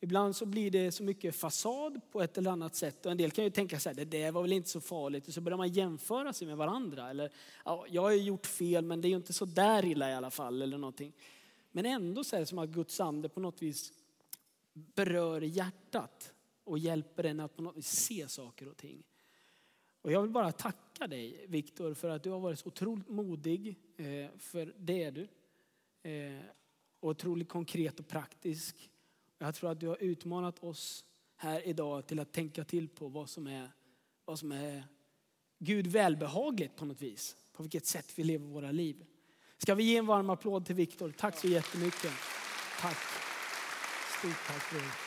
Ibland 0.00 0.36
så 0.36 0.46
blir 0.46 0.70
det 0.70 0.92
så 0.92 1.02
mycket 1.02 1.36
fasad 1.36 2.00
på 2.12 2.22
ett 2.22 2.38
eller 2.38 2.50
annat 2.50 2.74
sätt. 2.74 3.06
Och 3.06 3.12
en 3.12 3.18
del 3.18 3.30
kan 3.30 3.44
ju 3.44 3.50
tänka 3.50 3.80
så 3.80 3.88
här, 3.88 3.96
det 3.96 4.04
där 4.04 4.32
var 4.32 4.42
väl 4.42 4.52
inte 4.52 4.68
så 4.68 4.80
farligt. 4.80 5.28
Och 5.28 5.34
så 5.34 5.40
börjar 5.40 5.56
man 5.56 5.72
jämföra 5.72 6.32
sig 6.32 6.46
med 6.46 6.56
varandra. 6.56 7.10
Eller, 7.10 7.30
ja, 7.64 7.86
jag 7.88 8.02
har 8.02 8.10
ju 8.10 8.22
gjort 8.22 8.46
fel 8.46 8.84
men 8.84 9.00
det 9.00 9.08
är 9.08 9.10
ju 9.10 9.16
inte 9.16 9.32
så 9.32 9.44
där 9.44 9.84
illa 9.84 10.10
i 10.10 10.14
alla 10.14 10.30
fall. 10.30 10.62
Eller 10.62 10.78
någonting. 10.78 11.12
Men 11.72 11.86
ändå 11.86 12.24
så 12.24 12.36
är 12.36 12.40
det 12.40 12.46
som 12.46 12.58
att 12.58 12.68
Guds 12.68 13.00
ande 13.00 13.28
på 13.28 13.40
något 13.40 13.62
vis 13.62 13.92
berör 14.72 15.40
hjärtat 15.40 16.32
och 16.64 16.78
hjälper 16.78 17.24
en 17.24 17.40
att 17.40 17.56
på 17.56 17.62
något 17.62 17.76
vis 17.76 17.88
se 17.88 18.28
saker 18.28 18.68
och 18.68 18.76
ting. 18.76 19.02
Och 20.04 20.12
jag 20.12 20.22
vill 20.22 20.30
bara 20.30 20.52
tacka 20.52 21.06
dig 21.06 21.44
Viktor 21.48 21.94
för 21.94 22.08
att 22.08 22.22
du 22.22 22.30
har 22.30 22.40
varit 22.40 22.58
så 22.58 22.68
otroligt 22.68 23.08
modig, 23.08 23.76
eh, 23.96 24.38
för 24.38 24.74
det 24.78 25.02
är 25.02 25.10
du. 25.10 25.28
Eh, 26.10 26.40
och 27.00 27.10
otroligt 27.10 27.48
konkret 27.48 28.00
och 28.00 28.08
praktisk. 28.08 28.90
Jag 29.38 29.54
tror 29.54 29.70
att 29.70 29.80
du 29.80 29.88
har 29.88 30.02
utmanat 30.02 30.64
oss 30.64 31.04
här 31.36 31.68
idag 31.68 32.06
till 32.06 32.20
att 32.20 32.32
tänka 32.32 32.64
till 32.64 32.88
på 32.88 33.08
vad 33.08 33.30
som 33.30 33.46
är, 33.46 33.70
vad 34.24 34.38
som 34.38 34.52
är 34.52 34.84
Gud 35.58 35.86
välbehagligt 35.86 36.76
på 36.76 36.84
något 36.84 37.02
vis. 37.02 37.36
På 37.52 37.62
vilket 37.62 37.86
sätt 37.86 38.12
vi 38.18 38.24
lever 38.24 38.46
våra 38.46 38.70
liv. 38.70 39.04
Ska 39.58 39.74
vi 39.74 39.84
ge 39.84 39.96
en 39.96 40.06
varm 40.06 40.30
applåd 40.30 40.66
till 40.66 40.74
Viktor? 40.74 41.14
Tack 41.18 41.38
så 41.38 41.48
jättemycket. 41.48 42.12
Tack. 42.80 42.98
Stort 44.18 44.46
tack 44.46 44.62
för 44.62 44.76
det. 44.76 45.03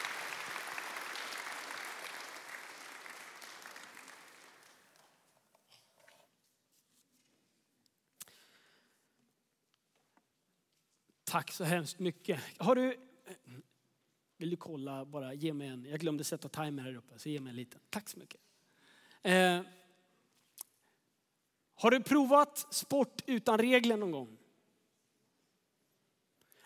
Tack 11.30 11.52
så 11.52 11.64
hemskt 11.64 12.00
mycket. 12.00 12.40
Har 12.58 12.76
du, 12.76 12.98
vill 14.38 14.50
du 14.50 14.56
kolla 14.56 15.06
bara, 15.06 15.34
ge 15.34 15.54
mig 15.54 15.68
en, 15.68 15.86
jag 15.86 16.00
glömde 16.00 16.24
sätta 16.24 16.50
timer 16.50 16.84
här 16.84 16.96
uppe, 16.96 17.20
så 17.20 17.30
ge 17.30 17.40
mig 17.40 17.50
en 17.50 17.56
liten. 17.56 17.80
Tack 17.90 18.10
så 18.10 18.20
mycket. 18.20 18.42
Eh, 19.22 19.62
har 21.76 21.92
du 21.92 22.04
provat 22.04 22.74
sport 22.74 23.22
utan 23.26 23.58
regler 23.58 23.98
någon 23.98 24.12
gång? 24.12 24.38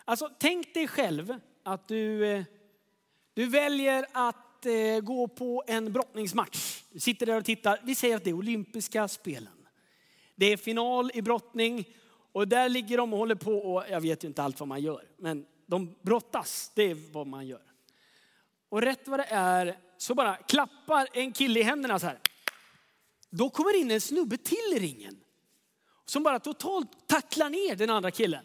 Alltså 0.04 0.30
tänk 0.38 0.74
dig 0.74 0.88
själv 0.88 1.40
att 1.62 1.88
du, 1.88 2.26
eh, 2.26 2.44
du 3.34 3.46
väljer 3.46 4.06
att 4.12 4.66
eh, 4.66 5.00
gå 5.00 5.28
på 5.28 5.64
en 5.66 5.92
brottningsmatch. 5.92 6.84
Du 6.90 7.00
sitter 7.00 7.26
där 7.26 7.36
och 7.36 7.44
tittar, 7.44 7.80
vi 7.84 7.94
säger 7.94 8.16
att 8.16 8.24
det 8.24 8.30
är 8.30 8.34
olympiska 8.34 9.08
spelen. 9.08 9.66
Det 10.34 10.46
är 10.46 10.56
final 10.56 11.10
i 11.14 11.22
brottning 11.22 11.84
och 12.32 12.48
där 12.48 12.68
ligger 12.68 12.96
de 12.96 13.12
och 13.12 13.18
håller 13.18 13.34
på 13.34 13.58
och 13.58 13.84
jag 13.90 14.00
vet 14.00 14.24
ju 14.24 14.28
inte 14.28 14.42
allt 14.42 14.60
vad 14.60 14.68
man 14.68 14.80
gör, 14.80 15.04
men 15.16 15.46
de 15.66 15.94
brottas, 16.02 16.72
det 16.74 16.82
är 16.82 17.12
vad 17.12 17.26
man 17.26 17.46
gör. 17.46 17.62
Och 18.68 18.82
rätt 18.82 19.08
vad 19.08 19.20
det 19.20 19.26
är 19.30 19.78
så 19.96 20.14
bara 20.14 20.36
klappar 20.36 21.08
en 21.12 21.32
kille 21.32 21.60
i 21.60 21.62
händerna 21.62 21.98
så 21.98 22.06
här. 22.06 22.18
Då 23.30 23.50
kommer 23.50 23.80
in 23.80 23.90
en 23.90 24.00
snubbe 24.00 24.36
till 24.36 24.72
i 24.76 24.78
ringen. 24.78 25.20
Som 26.04 26.22
bara 26.22 26.38
totalt 26.38 27.06
tacklar 27.06 27.50
ner 27.50 27.76
den 27.76 27.90
andra 27.90 28.10
killen. 28.10 28.44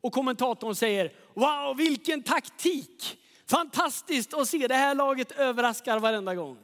Och 0.00 0.12
kommentatorn 0.12 0.74
säger, 0.74 1.12
wow 1.34 1.76
vilken 1.76 2.22
taktik! 2.22 3.18
Fantastiskt 3.46 4.34
att 4.34 4.48
se 4.48 4.66
det 4.68 4.74
här 4.74 4.94
laget 4.94 5.32
överraskar 5.32 5.98
varenda 5.98 6.34
gång. 6.34 6.58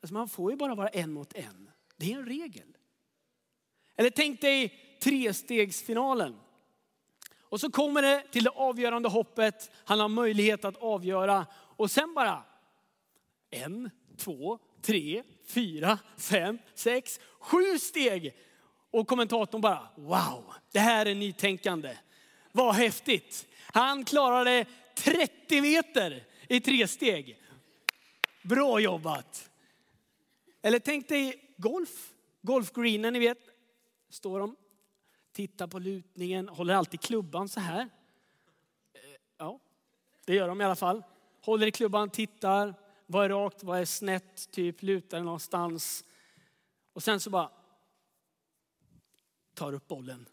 Alltså 0.00 0.14
man 0.14 0.28
får 0.28 0.50
ju 0.50 0.56
bara 0.56 0.74
vara 0.74 0.88
en 0.88 1.12
mot 1.12 1.32
en. 1.32 1.70
Det 1.96 2.12
är 2.12 2.16
en 2.16 2.26
regel. 2.26 2.76
Eller 3.96 4.10
tänk 4.10 4.40
dig 4.40 4.74
trestegsfinalen. 5.00 6.36
Och 7.40 7.60
så 7.60 7.70
kommer 7.70 8.02
det 8.02 8.24
till 8.30 8.44
det 8.44 8.50
avgörande 8.50 9.08
hoppet. 9.08 9.70
Han 9.84 10.00
har 10.00 10.08
möjlighet 10.08 10.64
att 10.64 10.76
avgöra. 10.76 11.46
Och 11.76 11.90
sen 11.90 12.14
bara 12.14 12.42
en, 13.50 13.90
två, 14.16 14.58
tre, 14.82 15.22
fyra, 15.46 15.98
fem, 16.18 16.58
sex, 16.74 17.20
sju 17.40 17.78
steg. 17.78 18.34
Och 18.90 19.08
kommentatorn 19.08 19.60
bara, 19.60 19.88
wow, 19.96 20.54
det 20.72 20.78
här 20.78 21.06
är 21.06 21.14
nytänkande. 21.14 21.96
Vad 22.52 22.74
häftigt. 22.74 23.46
Han 23.72 24.04
klarade 24.04 24.66
30 24.94 25.60
meter 25.60 26.24
i 26.48 26.60
tre 26.60 26.88
steg. 26.88 27.40
Bra 28.42 28.80
jobbat. 28.80 29.50
Eller 30.62 30.78
tänk 30.78 31.08
dig 31.08 31.54
golf. 31.56 32.12
Golfgreenen, 32.42 33.12
ni 33.12 33.18
vet. 33.18 33.38
Står 34.10 34.40
de, 34.40 34.56
tittar 35.32 35.66
på 35.66 35.78
lutningen, 35.78 36.48
håller 36.48 36.74
alltid 36.74 37.00
klubban 37.00 37.48
så 37.48 37.60
här. 37.60 37.80
Eh, 37.80 39.00
ja, 39.38 39.60
det 40.24 40.34
gör 40.34 40.48
de 40.48 40.60
i 40.60 40.64
alla 40.64 40.76
fall. 40.76 41.02
Håller 41.40 41.66
i 41.66 41.70
klubban, 41.70 42.10
tittar. 42.10 42.74
Vad 43.06 43.24
är 43.24 43.28
rakt, 43.28 43.62
vad 43.62 43.80
är 43.80 43.84
snett, 43.84 44.50
typ 44.50 44.82
lutar 44.82 45.20
någonstans. 45.20 46.04
Och 46.92 47.02
sen 47.02 47.20
så 47.20 47.30
bara 47.30 47.50
tar 49.54 49.72
upp 49.72 49.88
bollen. 49.88 50.28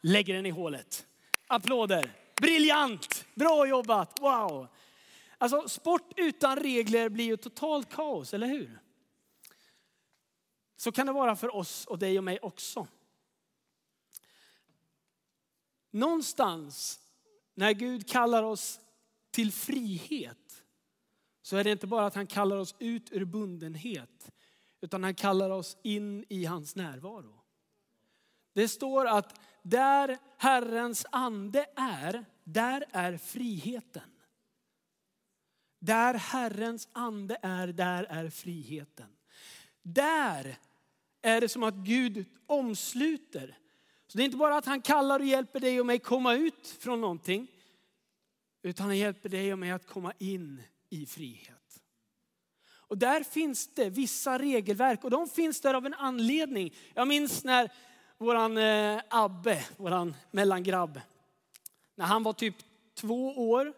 Lägger 0.00 0.34
den 0.34 0.46
i 0.46 0.50
hålet. 0.50 1.06
Applåder. 1.46 2.12
Briljant! 2.40 3.24
Bra 3.34 3.66
jobbat! 3.66 4.20
Wow! 4.20 4.68
Alltså 5.38 5.68
sport 5.68 6.12
utan 6.16 6.56
regler 6.56 7.08
blir 7.08 7.24
ju 7.24 7.36
totalt 7.36 7.90
kaos, 7.90 8.34
eller 8.34 8.46
hur? 8.46 8.78
Så 10.76 10.92
kan 10.92 11.06
det 11.06 11.12
vara 11.12 11.36
för 11.36 11.56
oss 11.56 11.86
och 11.86 11.98
dig 11.98 12.18
och 12.18 12.24
mig 12.24 12.38
också. 12.42 12.86
Någonstans 15.90 17.00
när 17.54 17.72
Gud 17.72 18.08
kallar 18.08 18.42
oss 18.42 18.80
till 19.30 19.52
frihet 19.52 20.64
så 21.42 21.56
är 21.56 21.64
det 21.64 21.70
inte 21.70 21.86
bara 21.86 22.06
att 22.06 22.14
han 22.14 22.26
kallar 22.26 22.56
oss 22.56 22.74
ut 22.78 23.12
ur 23.12 23.24
bundenhet 23.24 24.30
utan 24.80 25.04
han 25.04 25.14
kallar 25.14 25.50
oss 25.50 25.76
in 25.82 26.24
i 26.28 26.44
hans 26.44 26.76
närvaro. 26.76 27.40
Det 28.52 28.68
står 28.68 29.06
att 29.06 29.40
där 29.62 30.18
Herrens 30.36 31.06
ande 31.12 31.66
är, 31.76 32.24
där 32.44 32.84
är 32.90 33.16
friheten. 33.16 34.10
Där 35.78 36.14
Herrens 36.14 36.88
ande 36.92 37.38
är, 37.42 37.66
där 37.66 38.04
är 38.04 38.30
friheten. 38.30 39.16
Där 39.82 40.58
är 41.22 41.40
det 41.40 41.48
som 41.48 41.62
att 41.62 41.74
Gud 41.74 42.24
omsluter. 42.46 43.58
Så 44.10 44.18
det 44.18 44.22
är 44.22 44.24
inte 44.24 44.36
bara 44.36 44.56
att 44.56 44.66
han 44.66 44.82
kallar 44.82 45.20
och 45.20 45.26
hjälper 45.26 45.60
dig 45.60 45.80
och 45.80 45.86
mig 45.86 45.98
komma 45.98 46.34
ut 46.34 46.76
från 46.80 47.00
någonting. 47.00 47.48
Utan 48.62 48.86
han 48.86 48.98
hjälper 48.98 49.28
dig 49.28 49.52
och 49.52 49.58
mig 49.58 49.70
att 49.70 49.86
komma 49.86 50.12
in 50.18 50.62
i 50.88 51.06
frihet. 51.06 51.82
Och 52.70 52.98
där 52.98 53.22
finns 53.22 53.74
det 53.74 53.90
vissa 53.90 54.38
regelverk 54.38 55.04
och 55.04 55.10
de 55.10 55.28
finns 55.28 55.60
där 55.60 55.74
av 55.74 55.86
en 55.86 55.94
anledning. 55.94 56.74
Jag 56.94 57.08
minns 57.08 57.44
när 57.44 57.72
våran 58.18 58.58
eh, 58.58 59.00
Abbe, 59.10 59.64
våran 59.76 60.14
mellangrabb, 60.30 61.00
när 61.94 62.04
han 62.06 62.22
var 62.22 62.32
typ 62.32 62.56
två 62.94 63.50
år 63.50 63.72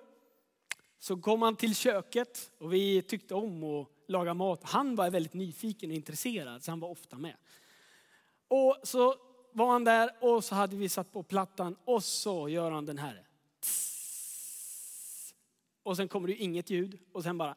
så 0.98 1.16
kom 1.16 1.42
han 1.42 1.56
till 1.56 1.74
köket 1.74 2.50
och 2.58 2.72
vi 2.72 3.02
tyckte 3.02 3.34
om 3.34 3.64
att 3.64 3.88
laga 4.08 4.34
mat. 4.34 4.64
Han 4.64 4.96
var 4.96 5.10
väldigt 5.10 5.34
nyfiken 5.34 5.90
och 5.90 5.96
intresserad 5.96 6.64
så 6.64 6.70
han 6.70 6.80
var 6.80 6.88
ofta 6.88 7.18
med. 7.18 7.36
Och 8.48 8.76
så 8.82 9.31
var 9.52 9.72
han 9.72 9.84
där 9.84 10.10
och 10.20 10.44
så 10.44 10.54
hade 10.54 10.76
vi 10.76 10.88
satt 10.88 11.12
på 11.12 11.22
plattan 11.22 11.76
och 11.84 12.04
så 12.04 12.48
gör 12.48 12.70
han 12.70 12.86
den 12.86 12.98
här. 12.98 13.26
Och 15.82 15.96
sen 15.96 16.08
kommer 16.08 16.28
det 16.28 16.34
inget 16.34 16.70
ljud 16.70 16.98
och 17.12 17.22
sen 17.22 17.38
bara 17.38 17.56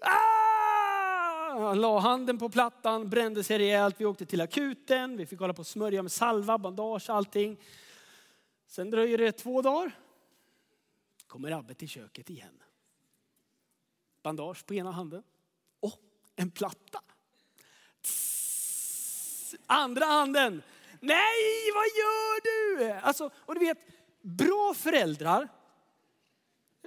ah! 0.00 0.40
Han 1.58 1.80
la 1.80 1.98
handen 1.98 2.38
på 2.38 2.48
plattan, 2.48 3.10
brände 3.10 3.44
sig 3.44 3.58
rejält. 3.58 4.00
Vi 4.00 4.04
åkte 4.04 4.26
till 4.26 4.40
akuten, 4.40 5.16
vi 5.16 5.26
fick 5.26 5.40
hålla 5.40 5.54
på 5.54 5.60
och 5.60 5.66
smörja 5.66 6.02
med 6.02 6.12
salva, 6.12 6.58
bandage, 6.58 7.10
allting. 7.10 7.60
Sen 8.66 8.90
dröjer 8.90 9.18
det 9.18 9.32
två 9.32 9.62
dagar. 9.62 9.92
Kommer 11.26 11.50
Abbe 11.50 11.74
till 11.74 11.88
köket 11.88 12.30
igen. 12.30 12.62
Bandage 14.22 14.66
på 14.66 14.74
ena 14.74 14.90
handen. 14.90 15.22
Och 15.80 16.00
en 16.36 16.50
platta. 16.50 17.02
Andra 19.66 20.04
handen. 20.04 20.62
Nej, 21.00 21.72
vad 21.74 21.86
gör 21.86 22.40
du? 22.42 22.90
Alltså, 22.92 23.30
och 23.36 23.54
du 23.54 23.60
vet, 23.60 23.78
bra 24.22 24.74
föräldrar, 24.74 25.48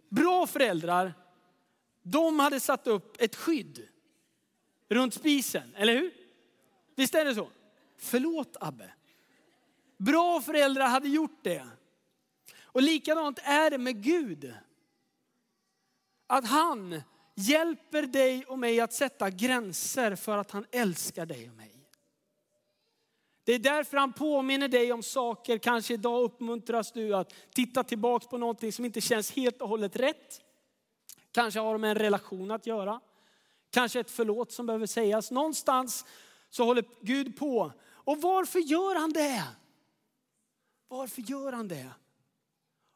bra 0.09 0.47
föräldrar, 0.47 1.13
de 2.03 2.39
hade 2.39 2.59
satt 2.59 2.87
upp 2.87 3.21
ett 3.21 3.35
skydd 3.35 3.87
runt 4.89 5.13
spisen, 5.13 5.75
eller 5.75 5.93
hur? 5.93 6.13
Visst 6.95 7.15
är 7.15 7.25
det 7.25 7.35
så? 7.35 7.49
Förlåt 7.97 8.57
Abbe. 8.59 8.93
Bra 9.97 10.41
föräldrar 10.41 10.87
hade 10.87 11.07
gjort 11.07 11.43
det. 11.43 11.67
Och 12.61 12.81
likadant 12.81 13.39
är 13.43 13.69
det 13.69 13.77
med 13.77 14.03
Gud. 14.03 14.53
Att 16.27 16.47
han 16.47 17.01
hjälper 17.35 18.03
dig 18.03 18.45
och 18.45 18.59
mig 18.59 18.79
att 18.79 18.93
sätta 18.93 19.29
gränser 19.29 20.15
för 20.15 20.37
att 20.37 20.51
han 20.51 20.65
älskar 20.71 21.25
dig 21.25 21.49
och 21.49 21.55
mig. 21.55 21.72
Det 23.43 23.53
är 23.53 23.59
därför 23.59 23.97
han 23.97 24.13
påminner 24.13 24.67
dig 24.67 24.93
om 24.93 25.03
saker. 25.03 25.57
Kanske 25.57 25.93
idag 25.93 26.23
uppmuntras 26.23 26.91
du 26.91 27.15
att 27.15 27.33
titta 27.53 27.83
tillbaka 27.83 28.27
på 28.27 28.37
någonting 28.37 28.71
som 28.71 28.85
inte 28.85 29.01
känns 29.01 29.31
helt 29.31 29.61
och 29.61 29.69
hållet 29.69 29.95
rätt. 29.95 30.41
Kanske 31.31 31.59
har 31.59 31.77
med 31.77 31.89
en 31.89 31.97
relation 31.97 32.51
att 32.51 32.67
göra. 32.67 32.99
Kanske 33.71 33.99
ett 33.99 34.11
förlåt 34.11 34.51
som 34.51 34.65
behöver 34.65 34.85
sägas. 34.85 35.31
Någonstans 35.31 36.05
så 36.49 36.65
håller 36.65 36.85
Gud 37.01 37.37
på. 37.37 37.71
Och 37.85 38.21
varför 38.21 38.59
gör 38.59 38.95
han 38.95 39.13
det? 39.13 39.43
Varför 40.87 41.21
gör 41.21 41.51
han 41.51 41.67
det? 41.67 41.89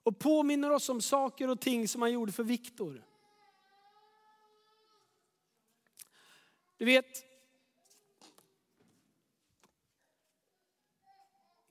Och 0.04 0.20
påminner 0.20 0.72
oss 0.72 0.90
om 0.90 1.02
saker 1.02 1.50
och 1.50 1.60
ting 1.60 1.88
som 1.88 2.02
han 2.02 2.12
gjorde 2.12 2.32
för 2.32 2.44
Viktor. 2.44 3.04
Du 6.78 6.86
vet, 6.86 7.27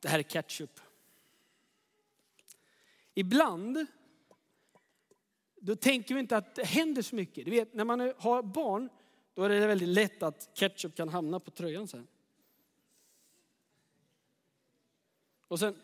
det 0.06 0.10
här 0.10 0.18
är 0.18 0.22
ketchup. 0.22 0.80
Ibland 3.14 3.86
då 5.60 5.76
tänker 5.76 6.14
vi 6.14 6.20
inte 6.20 6.36
att 6.36 6.54
det 6.54 6.64
händer 6.64 7.02
så 7.02 7.16
mycket. 7.16 7.44
Du 7.44 7.50
vet, 7.50 7.74
när 7.74 7.84
man 7.84 8.00
har 8.18 8.42
barn, 8.42 8.88
då 9.34 9.42
är 9.42 9.48
det 9.48 9.66
väldigt 9.66 9.88
lätt 9.88 10.22
att 10.22 10.50
ketchup 10.54 10.96
kan 10.96 11.08
hamna 11.08 11.40
på 11.40 11.50
tröjan 11.50 11.88
sen. 11.88 12.06
Och 15.48 15.58
sen, 15.58 15.82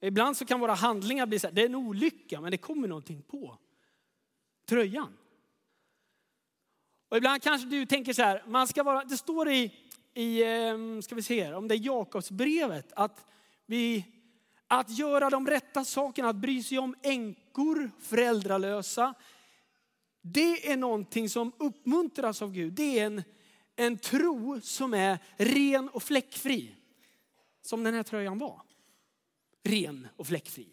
ibland 0.00 0.36
så 0.36 0.46
kan 0.46 0.60
våra 0.60 0.74
handlingar 0.74 1.26
bli 1.26 1.38
så 1.38 1.46
här, 1.46 1.54
det 1.54 1.62
är 1.62 1.66
en 1.66 1.74
olycka, 1.74 2.40
men 2.40 2.50
det 2.50 2.58
kommer 2.58 2.88
någonting 2.88 3.22
på 3.22 3.58
tröjan. 4.64 5.16
Och 7.08 7.16
ibland 7.16 7.42
kanske 7.42 7.68
du 7.68 7.86
tänker 7.86 8.12
så 8.12 8.22
här, 8.22 8.44
man 8.46 8.68
ska 8.68 8.82
vara, 8.82 9.04
det 9.04 9.16
står 9.16 9.48
i, 9.48 9.87
i 10.18 10.42
ehm, 10.42 11.02
ska 11.02 11.14
vi 11.14 11.22
se 11.22 11.52
om 11.52 11.68
det 11.68 11.74
är 11.74 11.86
Jakobsbrevet, 11.86 12.92
att 12.92 13.26
vi, 13.66 14.04
att 14.66 14.90
göra 14.98 15.30
de 15.30 15.46
rätta 15.46 15.84
sakerna, 15.84 16.28
att 16.28 16.36
bry 16.36 16.62
sig 16.62 16.78
om 16.78 16.96
änkor, 17.02 17.90
föräldralösa. 18.00 19.14
Det 20.20 20.72
är 20.72 20.76
någonting 20.76 21.28
som 21.28 21.52
uppmuntras 21.58 22.42
av 22.42 22.52
Gud. 22.52 22.72
Det 22.72 22.98
är 22.98 23.06
en, 23.06 23.22
en 23.76 23.98
tro 23.98 24.60
som 24.60 24.94
är 24.94 25.18
ren 25.36 25.88
och 25.88 26.02
fläckfri. 26.02 26.74
Som 27.62 27.84
den 27.84 27.94
här 27.94 28.02
tröjan 28.02 28.38
var. 28.38 28.62
Ren 29.62 30.08
och 30.16 30.26
fläckfri. 30.26 30.68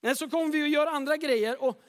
Men 0.00 0.16
så 0.16 0.30
kommer 0.30 0.52
vi 0.52 0.62
att 0.62 0.70
göra 0.70 0.90
andra 0.90 1.16
grejer 1.16 1.62
och 1.62 1.82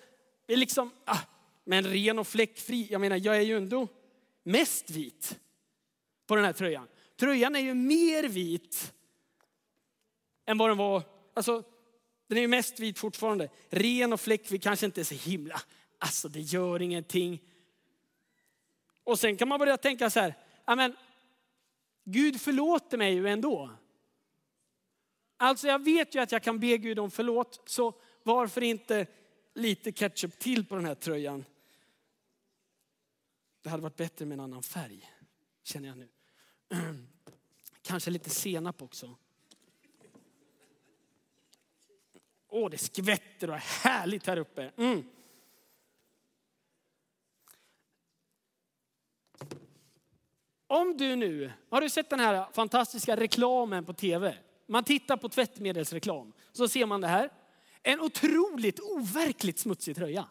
vi 0.47 0.55
liksom, 0.55 0.91
ah, 1.05 1.19
men 1.63 1.83
ren 1.83 2.19
och 2.19 2.27
fläckfri. 2.27 2.87
Jag 2.91 3.01
menar, 3.01 3.17
jag 3.17 3.37
är 3.37 3.41
ju 3.41 3.57
ändå 3.57 3.87
mest 4.49 4.89
vit 4.89 5.39
på 6.27 6.35
den 6.35 6.45
här 6.45 6.53
tröjan. 6.53 6.87
Tröjan 7.19 7.55
är 7.55 7.59
ju 7.59 7.73
mer 7.73 8.23
vit 8.23 8.93
än 10.45 10.57
vad 10.57 10.69
den 10.69 10.77
var. 10.77 11.03
Alltså, 11.33 11.63
den 12.27 12.37
är 12.37 12.41
ju 12.41 12.47
mest 12.47 12.79
vit 12.79 12.99
fortfarande. 12.99 13.49
Ren 13.69 14.13
och 14.13 14.21
fläckfri 14.21 14.59
kanske 14.59 14.85
inte 14.85 15.01
är 15.01 15.05
så 15.05 15.15
himla, 15.15 15.61
alltså 15.97 16.29
det 16.29 16.39
gör 16.39 16.81
ingenting. 16.81 17.41
Och 19.03 19.19
sen 19.19 19.37
kan 19.37 19.47
man 19.47 19.59
börja 19.59 19.77
tänka 19.77 20.09
så 20.09 20.19
här, 20.19 20.35
men 20.65 20.95
Gud 22.03 22.41
förlåter 22.41 22.97
mig 22.97 23.13
ju 23.13 23.27
ändå. 23.27 23.69
Alltså 25.37 25.67
jag 25.67 25.83
vet 25.83 26.15
ju 26.15 26.19
att 26.19 26.31
jag 26.31 26.43
kan 26.43 26.59
be 26.59 26.77
Gud 26.77 26.99
om 26.99 27.11
förlåt, 27.11 27.61
så 27.65 27.93
varför 28.23 28.63
inte 28.63 29.07
lite 29.53 29.91
ketchup 29.91 30.39
till 30.39 30.65
på 30.65 30.75
den 30.75 30.85
här 30.85 30.95
tröjan? 30.95 31.45
Det 33.61 33.69
hade 33.69 33.83
varit 33.83 33.95
bättre 33.95 34.25
med 34.25 34.35
en 34.35 34.39
annan 34.39 34.63
färg, 34.63 35.11
känner 35.63 35.87
jag 35.87 35.97
nu. 35.97 36.09
Kanske 37.81 38.11
lite 38.11 38.29
senap 38.29 38.81
också. 38.81 39.15
Åh, 42.47 42.69
det 42.69 42.77
skvätter 42.77 43.49
och 43.49 43.55
är 43.55 43.83
härligt 43.83 44.27
här 44.27 44.37
uppe. 44.37 44.71
Mm. 44.77 45.03
Om 50.67 50.97
du 50.97 51.15
nu, 51.15 51.51
har 51.69 51.81
du 51.81 51.89
sett 51.89 52.09
den 52.09 52.19
här 52.19 52.47
fantastiska 52.53 53.15
reklamen 53.15 53.85
på 53.85 53.93
tv? 53.93 54.37
Man 54.67 54.83
tittar 54.83 55.17
på 55.17 55.29
tvättmedelsreklam, 55.29 56.33
så 56.51 56.67
ser 56.67 56.85
man 56.85 57.01
det 57.01 57.07
här. 57.07 57.29
En 57.83 58.01
otroligt 58.01 58.79
overkligt 58.79 59.59
smutsig 59.59 59.95
tröja. 59.95 60.29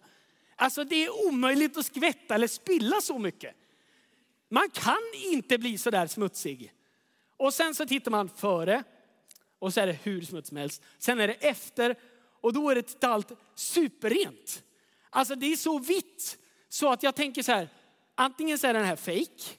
Alltså 0.60 0.84
det 0.84 1.04
är 1.04 1.26
omöjligt 1.26 1.76
att 1.76 1.86
skvätta 1.86 2.34
eller 2.34 2.46
spilla 2.46 3.00
så 3.00 3.18
mycket. 3.18 3.54
Man 4.48 4.70
kan 4.70 5.02
inte 5.14 5.58
bli 5.58 5.78
så 5.78 5.90
där 5.90 6.06
smutsig. 6.06 6.72
Och 7.36 7.54
sen 7.54 7.74
så 7.74 7.86
tittar 7.86 8.10
man 8.10 8.28
före 8.28 8.84
och 9.58 9.74
så 9.74 9.80
är 9.80 9.86
det 9.86 9.92
hur 10.02 10.20
smutsigt 10.20 10.48
som 10.48 10.56
helst. 10.56 10.82
Sen 10.98 11.20
är 11.20 11.28
det 11.28 11.34
efter 11.34 11.96
och 12.40 12.52
då 12.52 12.70
är 12.70 12.74
det 12.74 12.82
till 12.82 13.08
allt 13.08 13.32
superrent. 13.54 14.62
Alltså 15.10 15.34
det 15.34 15.52
är 15.52 15.56
så 15.56 15.78
vitt 15.78 16.38
så 16.68 16.92
att 16.92 17.02
jag 17.02 17.14
tänker 17.14 17.42
så 17.42 17.52
här, 17.52 17.68
antingen 18.14 18.58
så 18.58 18.66
är 18.66 18.74
den 18.74 18.84
här 18.84 18.96
fake. 18.96 19.54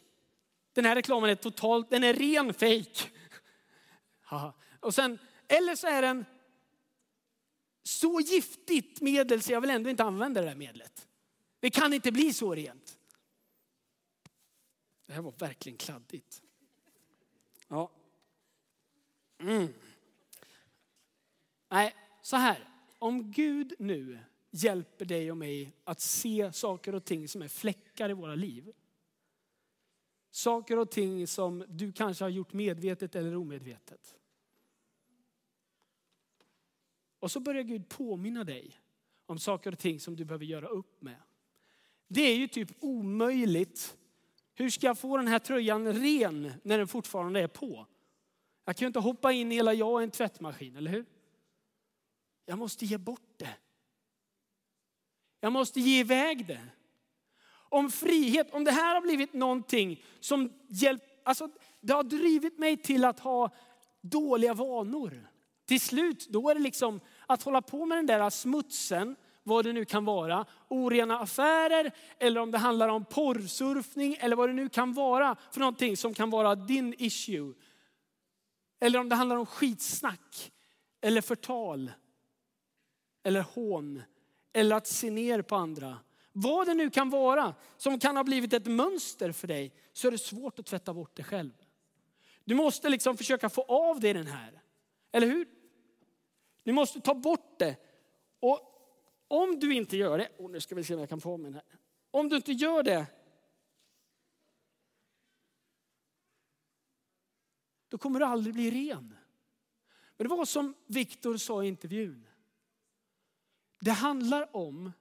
Den 0.74 0.86
här 0.86 0.96
reklamen 0.96 1.30
är 1.30 1.36
totalt, 1.36 1.90
den 1.90 2.04
är 2.04 2.14
ren 2.14 2.54
fake. 2.54 3.10
Och 4.80 4.96
sen, 4.96 5.20
eller 5.48 5.76
så 5.76 5.88
är 5.88 6.02
den 6.02 6.26
så 7.84 8.20
giftigt 8.20 9.02
medel 9.02 9.42
så 9.42 9.52
jag 9.52 9.62
vill 9.62 9.70
ändå 9.70 9.90
inte 9.90 10.04
använda 10.04 10.42
det 10.42 10.48
där 10.48 10.56
medlet. 10.56 11.08
Det 11.60 11.70
kan 11.70 11.94
inte 11.94 12.12
bli 12.12 12.34
så 12.34 12.56
rent. 12.56 13.00
Det 15.06 15.14
här 15.14 15.22
var 15.22 15.34
verkligen 15.38 15.78
kladdigt. 15.78 16.42
Ja. 17.68 17.92
Mm. 19.38 19.74
Nej, 21.70 21.96
så 22.22 22.36
här. 22.36 22.70
Om 23.00 23.32
Gud 23.32 23.74
nu 23.80 24.20
hjälper 24.52 25.06
dig 25.06 25.32
och 25.32 25.38
mig 25.38 25.74
att 25.84 26.02
se 26.02 26.54
saker 26.54 26.96
och 26.96 27.06
ting 27.06 27.28
som 27.28 27.42
är 27.42 27.48
fläckar 27.48 28.10
i 28.10 28.14
våra 28.14 28.36
liv. 28.36 28.74
Saker 30.32 30.80
och 30.80 30.92
ting 30.92 31.28
som 31.28 31.66
du 31.70 31.92
kanske 31.92 32.24
har 32.24 32.30
gjort 32.30 32.54
medvetet 32.54 33.16
eller 33.16 33.36
omedvetet. 33.36 34.19
Och 37.20 37.32
så 37.32 37.40
börjar 37.40 37.64
Gud 37.64 37.90
påminna 37.90 38.44
dig 38.44 38.80
om 39.26 39.40
saker 39.40 39.72
och 39.72 39.80
ting 39.80 40.00
som 40.00 40.16
du 40.16 40.26
behöver 40.26 40.46
göra 40.46 40.68
upp 40.68 41.02
med. 41.02 41.22
Det 42.08 42.22
är 42.22 42.36
ju 42.36 42.48
typ 42.48 42.72
omöjligt. 42.80 43.98
Hur 44.54 44.70
ska 44.70 44.88
jag 44.88 44.98
få 44.98 45.18
den 45.18 45.28
här 45.28 45.40
tröjan 45.40 45.94
ren 45.94 46.54
när 46.64 46.78
den 46.78 46.88
fortfarande 46.88 47.42
är 47.42 47.48
på? 47.48 47.86
Jag 48.66 48.76
kan 48.76 48.86
ju 48.86 48.88
inte 48.88 49.00
hoppa 49.00 49.32
in 49.32 49.52
hela 49.52 49.74
jag 49.74 50.02
i 50.02 50.04
en 50.04 50.12
tvättmaskin, 50.12 50.76
eller 50.76 50.92
hur? 50.92 51.06
Jag 52.46 52.58
måste 52.58 52.86
ge 52.86 52.98
bort 52.98 53.34
det. 53.38 53.58
Jag 55.40 55.54
måste 55.54 55.80
ge 55.80 56.00
iväg 56.00 56.46
det. 56.48 56.68
Om 57.52 57.92
frihet, 57.92 58.52
om 58.52 58.64
det 58.64 58.72
här 58.72 58.96
har 58.96 59.02
blivit 59.02 59.34
någonting 59.34 60.04
som 60.20 60.54
hjälpt, 60.68 61.06
alltså 61.24 61.50
det 61.82 61.94
har 61.94 62.04
drivit 62.04 62.58
mig 62.58 62.78
till 62.78 63.06
att 63.06 63.20
ha 63.20 63.52
dåliga 64.02 64.54
vanor. 64.54 65.29
Till 65.70 65.82
slut, 65.82 66.28
då 66.30 66.50
är 66.50 66.56
det 66.56 66.62
liksom 66.62 67.00
att 67.28 67.44
hålla 67.44 67.62
på 67.62 67.86
med 67.86 67.98
den 67.98 68.06
där 68.06 68.30
smutsen, 68.30 69.16
vad 69.44 69.66
det 69.66 69.74
nu 69.74 69.86
kan 69.86 70.06
vara, 70.06 70.46
orena 70.68 71.20
affärer 71.20 71.92
eller 72.20 72.42
om 72.42 72.52
det 72.52 72.58
handlar 72.58 72.90
om 72.90 73.06
porrsurfning 73.06 74.18
eller 74.20 74.36
vad 74.36 74.50
det 74.50 74.54
nu 74.54 74.70
kan 74.70 74.94
vara 74.94 75.36
för 75.52 75.60
någonting 75.60 75.98
som 75.98 76.14
kan 76.14 76.30
vara 76.30 76.56
din 76.56 76.96
issue. 76.98 77.54
Eller 78.82 79.00
om 79.00 79.10
det 79.10 79.16
handlar 79.16 79.36
om 79.36 79.46
skitsnack 79.46 80.52
eller 81.02 81.22
förtal 81.22 81.92
eller 83.24 83.42
hån 83.42 84.02
eller 84.54 84.76
att 84.76 84.88
se 84.88 85.10
ner 85.10 85.42
på 85.42 85.56
andra. 85.56 85.98
Vad 86.32 86.68
det 86.68 86.74
nu 86.74 86.90
kan 86.90 87.10
vara 87.10 87.56
som 87.78 88.00
kan 88.00 88.18
ha 88.18 88.24
blivit 88.24 88.54
ett 88.54 88.66
mönster 88.66 89.32
för 89.32 89.48
dig 89.48 89.74
så 89.94 90.08
är 90.08 90.12
det 90.12 90.18
svårt 90.18 90.60
att 90.60 90.66
tvätta 90.66 90.94
bort 90.94 91.16
det 91.16 91.24
själv. 91.24 91.54
Du 92.44 92.56
måste 92.56 92.90
liksom 92.90 93.18
försöka 93.18 93.50
få 93.50 93.62
av 93.62 94.00
dig 94.00 94.14
den 94.14 94.28
här. 94.28 94.62
Eller 95.12 95.28
hur? 95.28 95.59
Ni 96.64 96.74
måste 96.74 97.02
ta 97.02 97.16
bort 97.16 97.60
det. 97.60 97.78
Och 98.40 98.60
om 99.28 99.60
du 99.60 99.74
inte 99.74 99.98
gör 99.98 100.18
det, 100.18 100.30
oh, 100.38 100.52
nu 100.52 100.62
ska 100.62 100.76
vi 100.76 100.84
se 100.84 100.94
om 100.94 101.00
jag 101.00 101.10
kan 101.10 101.22
få 101.22 101.38
min 101.38 101.54
här. 101.54 101.64
Om 102.12 102.30
du 102.30 102.36
inte 102.36 102.52
gör 102.52 102.84
det, 102.84 103.06
då 107.88 107.98
kommer 107.98 108.20
du 108.20 108.26
aldrig 108.26 108.54
bli 108.54 108.72
ren. 108.72 109.16
Men 110.18 110.28
det 110.28 110.36
var 110.36 110.46
som 110.46 110.76
Viktor 110.86 111.38
sa 111.38 111.64
i 111.64 111.68
intervjun. 111.68 112.28
Det 113.80 113.92
handlar 113.92 114.56
om 114.56 114.92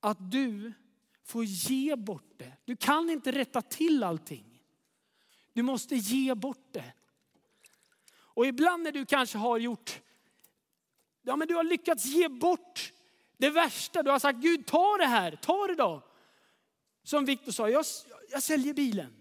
att 0.00 0.30
du 0.30 0.72
får 1.22 1.44
ge 1.44 1.96
bort 1.96 2.32
det. 2.36 2.52
Du 2.64 2.76
kan 2.76 3.10
inte 3.10 3.32
rätta 3.32 3.62
till 3.62 4.02
allting. 4.02 4.62
Du 5.52 5.62
måste 5.62 5.96
ge 5.96 6.34
bort 6.34 6.72
det. 6.72 6.92
Och 8.08 8.46
ibland 8.46 8.82
när 8.82 8.92
du 8.92 9.06
kanske 9.06 9.38
har 9.38 9.58
gjort, 9.58 10.00
ja 11.26 11.36
men 11.36 11.48
du 11.48 11.54
har 11.54 11.64
lyckats 11.64 12.04
ge 12.04 12.28
bort 12.28 12.92
det 13.36 13.50
värsta. 13.50 14.02
Du 14.02 14.10
har 14.10 14.18
sagt 14.18 14.38
Gud 14.38 14.66
ta 14.66 14.96
det 14.96 15.06
här, 15.06 15.36
ta 15.36 15.66
det 15.66 15.74
då. 15.74 16.02
Som 17.02 17.24
Viktor 17.24 17.52
sa, 17.52 17.68
jag, 17.68 17.84
jag 18.30 18.42
säljer 18.42 18.74
bilen. 18.74 19.14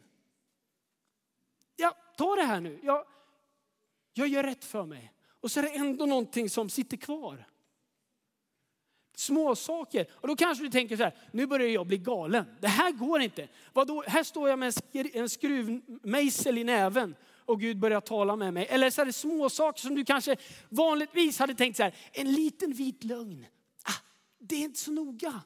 Ja, 1.76 1.98
ta 2.18 2.36
det 2.36 2.44
här 2.44 2.60
nu. 2.60 2.80
Jag, 2.84 3.06
jag 4.14 4.28
gör 4.28 4.44
rätt 4.44 4.66
för 4.66 4.86
mig. 4.86 5.14
Och 5.42 5.52
så 5.52 5.60
är 5.60 5.64
det 5.64 5.76
ändå 5.76 6.06
någonting 6.06 6.50
som 6.50 6.70
sitter 6.70 6.98
kvar. 6.98 7.46
Små 9.16 9.56
saker. 9.56 10.08
Och 10.12 10.28
då 10.28 10.36
kanske 10.36 10.64
du 10.64 10.70
tänker 10.70 10.98
så 10.98 11.04
här, 11.04 11.16
nu 11.32 11.48
börjar 11.48 11.68
jag 11.68 11.88
bli 11.88 11.98
galen. 11.98 12.46
Det 12.62 12.68
här 12.68 12.92
går 12.92 13.22
inte. 13.22 13.48
Vadå? 13.74 14.04
Här 14.08 14.24
står 14.24 14.50
jag 14.50 14.60
med 14.60 14.74
en 15.14 15.30
skruvmejsel 15.30 16.58
i 16.58 16.64
näven 16.64 17.16
och 17.46 17.60
Gud 17.60 17.80
börjar 17.80 18.02
tala 18.02 18.36
med 18.36 18.54
mig. 18.54 18.66
Eller 18.70 18.90
så 18.90 19.02
är 19.02 19.06
det 19.06 19.14
små 19.14 19.50
saker 19.50 19.82
som 19.82 19.96
du 19.96 20.06
kanske 20.06 20.36
vanligtvis 20.70 21.40
hade 21.40 21.56
tänkt 21.56 21.78
så 21.78 21.84
här, 21.84 21.96
en 22.12 22.32
liten 22.32 22.74
vit 22.74 23.04
lögn. 23.04 23.46
Ah, 23.84 24.02
det 24.40 24.56
är 24.56 24.62
inte 24.62 24.80
så 24.80 24.92
noga. 24.92 25.42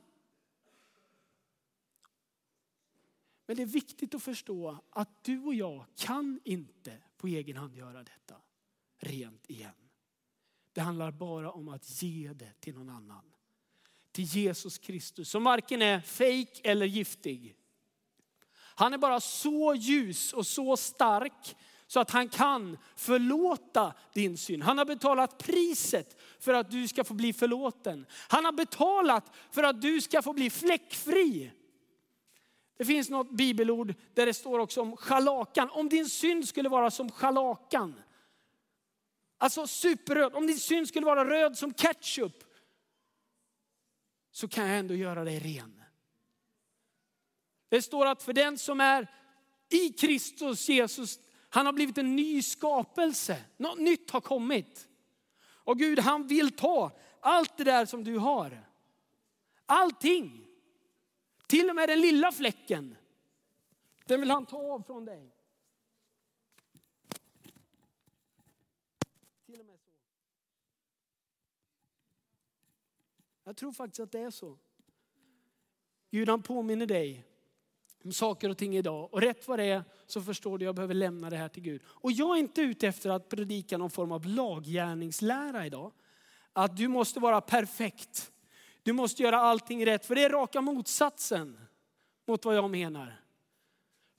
Men 3.46 3.56
det 3.56 3.62
är 3.62 3.66
viktigt 3.68 4.16
att 4.16 4.24
förstå 4.24 4.78
att 4.90 5.24
du 5.24 5.40
och 5.40 5.56
jag 5.56 5.86
kan 5.96 6.40
inte 6.44 6.98
på 7.18 7.28
egen 7.28 7.58
hand 7.58 7.76
göra 7.76 8.04
detta 8.04 8.36
rent 9.00 9.50
igen. 9.50 9.72
Det 10.74 10.82
handlar 10.82 11.12
bara 11.12 11.52
om 11.52 11.70
att 11.70 12.02
ge 12.02 12.34
det 12.34 12.54
till 12.60 12.74
någon 12.74 12.90
annan 12.90 13.30
till 14.12 14.24
Jesus 14.24 14.78
Kristus 14.78 15.30
som 15.30 15.44
varken 15.44 15.82
är 15.82 16.02
fejk 16.02 16.62
eller 16.64 16.86
giftig. 16.86 17.56
Han 18.54 18.94
är 18.94 18.98
bara 18.98 19.20
så 19.20 19.76
ljus 19.76 20.34
och 20.34 20.48
så 20.48 20.78
stark 20.78 21.56
så 21.90 22.00
att 22.00 22.12
han 22.12 22.30
kan 22.30 22.78
förlåta 22.96 23.94
din 24.14 24.38
synd. 24.38 24.64
Han 24.64 24.78
har 24.78 24.86
betalat 24.86 25.38
priset 25.38 26.22
för 26.40 26.54
att 26.54 26.72
du 26.72 26.88
ska 26.88 27.04
få 27.04 27.14
bli 27.14 27.34
förlåten. 27.34 28.06
Han 28.28 28.46
har 28.46 28.52
betalat 28.52 29.36
för 29.52 29.64
att 29.64 29.82
du 29.82 30.02
ska 30.02 30.22
få 30.22 30.34
bli 30.34 30.50
fläckfri. 30.50 31.52
Det 32.78 32.86
finns 32.86 33.10
något 33.10 33.32
bibelord 33.32 33.94
där 34.14 34.26
det 34.26 34.34
står 34.34 34.60
också 34.60 34.82
om 34.82 34.98
schalakan. 34.98 35.70
Om 35.70 35.90
din 35.90 36.10
synd 36.10 36.48
skulle 36.48 36.70
vara 36.70 36.92
som 36.92 37.12
schalakan. 37.12 38.02
Alltså 39.38 39.68
superröd. 39.68 40.34
Om 40.34 40.48
din 40.48 40.60
synd 40.60 40.88
skulle 40.88 41.06
vara 41.06 41.26
röd 41.26 41.58
som 41.58 41.74
ketchup 41.74 42.44
så 44.32 44.48
kan 44.48 44.68
jag 44.68 44.80
ändå 44.80 44.94
göra 44.94 45.24
dig 45.24 45.40
ren. 45.40 45.84
Det 47.70 47.82
står 47.82 48.06
att 48.06 48.24
för 48.24 48.34
den 48.34 48.58
som 48.58 48.82
är 48.82 49.08
i 49.70 49.90
Kristus 49.90 50.70
Jesus, 50.70 51.20
han 51.50 51.66
har 51.66 51.74
blivit 51.74 51.98
en 51.98 52.16
ny 52.16 52.42
skapelse. 52.42 53.46
Något 53.58 53.80
nytt 53.80 54.12
har 54.12 54.22
kommit. 54.22 54.88
Och 55.42 55.78
Gud 55.78 56.00
han 56.00 56.28
vill 56.28 56.52
ta 56.52 56.92
allt 57.20 57.58
det 57.58 57.64
där 57.64 57.86
som 57.86 58.04
du 58.04 58.18
har. 58.18 58.66
Allting. 59.66 60.48
Till 61.48 61.70
och 61.70 61.76
med 61.76 61.90
den 61.90 62.02
lilla 62.02 62.32
fläcken. 62.32 62.96
Den 64.06 64.20
vill 64.20 64.32
han 64.32 64.46
ta 64.46 64.58
av 64.58 64.82
från 64.82 65.06
dig. 65.06 65.36
Jag 73.44 73.58
tror 73.58 73.72
faktiskt 73.72 74.00
att 74.00 74.12
det 74.12 74.20
är 74.20 74.32
så. 74.32 74.58
Gud 76.12 76.30
han 76.30 76.42
påminner 76.42 76.86
dig 76.86 77.29
om 78.04 78.12
saker 78.12 78.50
och 78.50 78.58
ting 78.58 78.78
idag. 78.78 79.14
Och 79.14 79.22
rätt 79.22 79.48
vad 79.48 79.60
det 79.60 79.66
är 79.66 79.84
så 80.08 80.22
förstår 80.22 80.58
du 80.58 80.66
att 80.66 80.68
jag 80.68 80.76
behöver 80.76 80.94
lämna 80.94 81.30
det 81.30 81.38
här 81.38 81.50
till 81.50 81.64
Gud. 81.64 81.82
Och 81.88 82.12
jag 82.12 82.36
är 82.36 82.40
inte 82.40 82.62
ute 82.62 82.88
efter 82.88 83.10
att 83.10 83.30
predika 83.30 83.78
någon 83.78 83.90
form 83.90 84.12
av 84.12 84.26
laggärningslära 84.26 85.66
idag. 85.66 85.92
Att 86.54 86.78
du 86.78 86.88
måste 86.88 87.20
vara 87.20 87.42
perfekt. 87.42 88.32
Du 88.84 88.94
måste 88.94 89.24
göra 89.24 89.40
allting 89.40 89.86
rätt. 89.86 90.06
För 90.06 90.16
det 90.16 90.24
är 90.24 90.30
raka 90.30 90.62
motsatsen 90.62 91.60
mot 92.28 92.46
vad 92.46 92.56
jag 92.56 92.70
menar. 92.70 93.20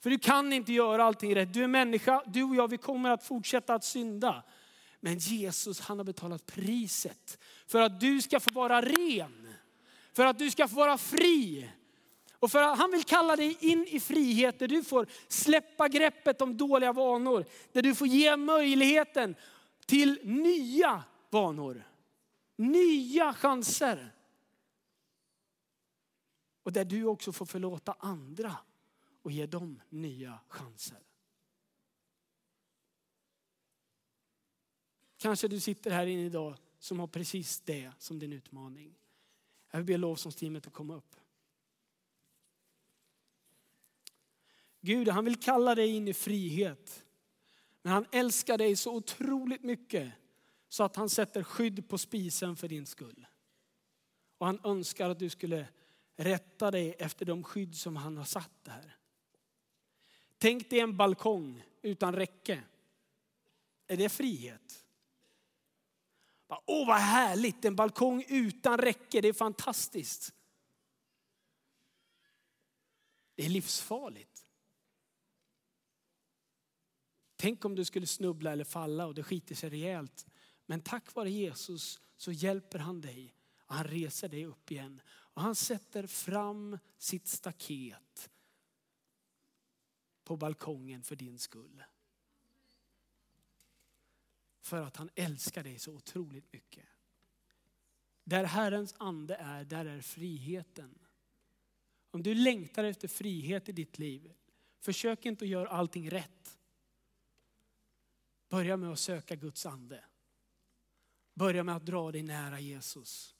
För 0.02 0.10
du 0.10 0.18
kan 0.18 0.52
inte 0.52 0.72
göra 0.72 1.04
allting 1.04 1.34
rätt. 1.34 1.54
Du 1.54 1.64
är 1.64 1.68
människa, 1.68 2.22
du 2.26 2.42
och 2.42 2.56
jag 2.56 2.68
vi 2.68 2.78
kommer 2.78 3.10
att 3.10 3.24
fortsätta 3.24 3.74
att 3.74 3.84
synda. 3.84 4.42
Men 5.00 5.18
Jesus 5.18 5.80
han 5.80 5.98
har 5.98 6.04
betalat 6.04 6.46
priset 6.46 7.38
för 7.66 7.80
att 7.80 8.00
du 8.00 8.22
ska 8.22 8.40
få 8.40 8.50
vara 8.50 8.82
ren. 8.82 9.54
För 10.12 10.26
att 10.26 10.38
du 10.38 10.50
ska 10.50 10.68
få 10.68 10.74
vara 10.74 10.98
fri. 10.98 11.70
Och 12.40 12.50
för 12.50 12.62
att 12.62 12.78
han 12.78 12.90
vill 12.90 13.04
kalla 13.04 13.36
dig 13.36 13.56
in 13.60 13.86
i 13.88 14.00
frihet 14.00 14.58
där 14.58 14.68
du 14.68 14.84
får 14.84 15.06
släppa 15.28 15.88
greppet 15.88 16.40
om 16.40 16.56
dåliga 16.56 16.92
vanor. 16.92 17.44
Där 17.72 17.82
du 17.82 17.94
får 17.94 18.06
ge 18.06 18.36
möjligheten 18.36 19.34
till 19.86 20.20
nya 20.22 21.04
vanor. 21.30 21.84
Nya 22.56 23.34
chanser. 23.34 24.12
Och 26.62 26.72
där 26.72 26.84
du 26.84 27.04
också 27.04 27.32
får 27.32 27.46
förlåta 27.46 27.96
andra 27.98 28.56
och 29.22 29.32
ge 29.32 29.46
dem 29.46 29.80
nya 29.88 30.40
chanser. 30.48 30.98
Kanske 35.16 35.48
du 35.48 35.60
sitter 35.60 35.90
här 35.90 36.06
inne 36.06 36.26
idag 36.26 36.56
som 36.78 37.00
har 37.00 37.06
precis 37.06 37.60
det 37.60 37.92
som 37.98 38.18
din 38.18 38.32
utmaning. 38.32 38.94
Jag 39.70 39.78
vill 39.78 39.86
be 39.86 39.96
lovsångsteamet 39.96 40.66
att 40.66 40.72
komma 40.72 40.94
upp. 40.94 41.16
Gud, 44.80 45.08
han 45.08 45.24
vill 45.24 45.36
kalla 45.36 45.74
dig 45.74 45.88
in 45.88 46.08
i 46.08 46.14
frihet. 46.14 47.04
Men 47.82 47.92
han 47.92 48.06
älskar 48.12 48.58
dig 48.58 48.76
så 48.76 48.94
otroligt 48.94 49.62
mycket 49.62 50.12
så 50.68 50.84
att 50.84 50.96
han 50.96 51.08
sätter 51.08 51.42
skydd 51.42 51.88
på 51.88 51.98
spisen 51.98 52.56
för 52.56 52.68
din 52.68 52.86
skull. 52.86 53.26
Och 54.38 54.46
han 54.46 54.60
önskar 54.64 55.10
att 55.10 55.18
du 55.18 55.30
skulle 55.30 55.68
rätta 56.16 56.70
dig 56.70 56.94
efter 56.98 57.24
de 57.24 57.44
skydd 57.44 57.76
som 57.76 57.96
han 57.96 58.16
har 58.16 58.24
satt 58.24 58.64
där. 58.64 58.96
Tänk 60.38 60.70
dig 60.70 60.80
en 60.80 60.96
balkong 60.96 61.62
utan 61.82 62.14
räcke. 62.14 62.62
Är 63.86 63.96
det 63.96 64.08
frihet? 64.08 64.84
Åh 66.66 66.86
vad 66.86 66.96
härligt, 66.96 67.64
en 67.64 67.76
balkong 67.76 68.24
utan 68.28 68.78
räcke, 68.78 69.20
det 69.20 69.28
är 69.28 69.32
fantastiskt. 69.32 70.34
Det 73.34 73.44
är 73.44 73.48
livsfarligt. 73.48 74.29
Tänk 77.40 77.64
om 77.64 77.74
du 77.74 77.84
skulle 77.84 78.06
snubbla 78.06 78.52
eller 78.52 78.64
falla 78.64 79.06
och 79.06 79.14
det 79.14 79.22
skiter 79.22 79.54
sig 79.54 79.70
rejält. 79.70 80.26
Men 80.66 80.80
tack 80.80 81.14
vare 81.14 81.30
Jesus 81.30 82.00
så 82.16 82.32
hjälper 82.32 82.78
han 82.78 83.00
dig 83.00 83.34
Och 83.66 83.74
han 83.74 83.84
reser 83.84 84.28
dig 84.28 84.46
upp 84.46 84.70
igen. 84.70 85.00
Och 85.08 85.42
han 85.42 85.54
sätter 85.54 86.06
fram 86.06 86.78
sitt 86.98 87.28
staket 87.28 88.30
på 90.24 90.36
balkongen 90.36 91.02
för 91.02 91.16
din 91.16 91.38
skull. 91.38 91.82
För 94.60 94.82
att 94.82 94.96
han 94.96 95.10
älskar 95.14 95.64
dig 95.64 95.78
så 95.78 95.92
otroligt 95.92 96.52
mycket. 96.52 96.86
Där 98.24 98.44
Herrens 98.44 98.94
ande 98.98 99.34
är, 99.34 99.64
där 99.64 99.84
är 99.84 100.00
friheten. 100.00 100.98
Om 102.10 102.22
du 102.22 102.34
längtar 102.34 102.84
efter 102.84 103.08
frihet 103.08 103.68
i 103.68 103.72
ditt 103.72 103.98
liv, 103.98 104.32
försök 104.80 105.26
inte 105.26 105.44
att 105.44 105.48
göra 105.48 105.68
allting 105.68 106.10
rätt. 106.10 106.59
Börja 108.50 108.76
med 108.76 108.92
att 108.92 108.98
söka 108.98 109.36
Guds 109.36 109.66
ande. 109.66 110.04
Börja 111.34 111.64
med 111.64 111.76
att 111.76 111.86
dra 111.86 112.12
dig 112.12 112.22
nära 112.22 112.60
Jesus. 112.60 113.36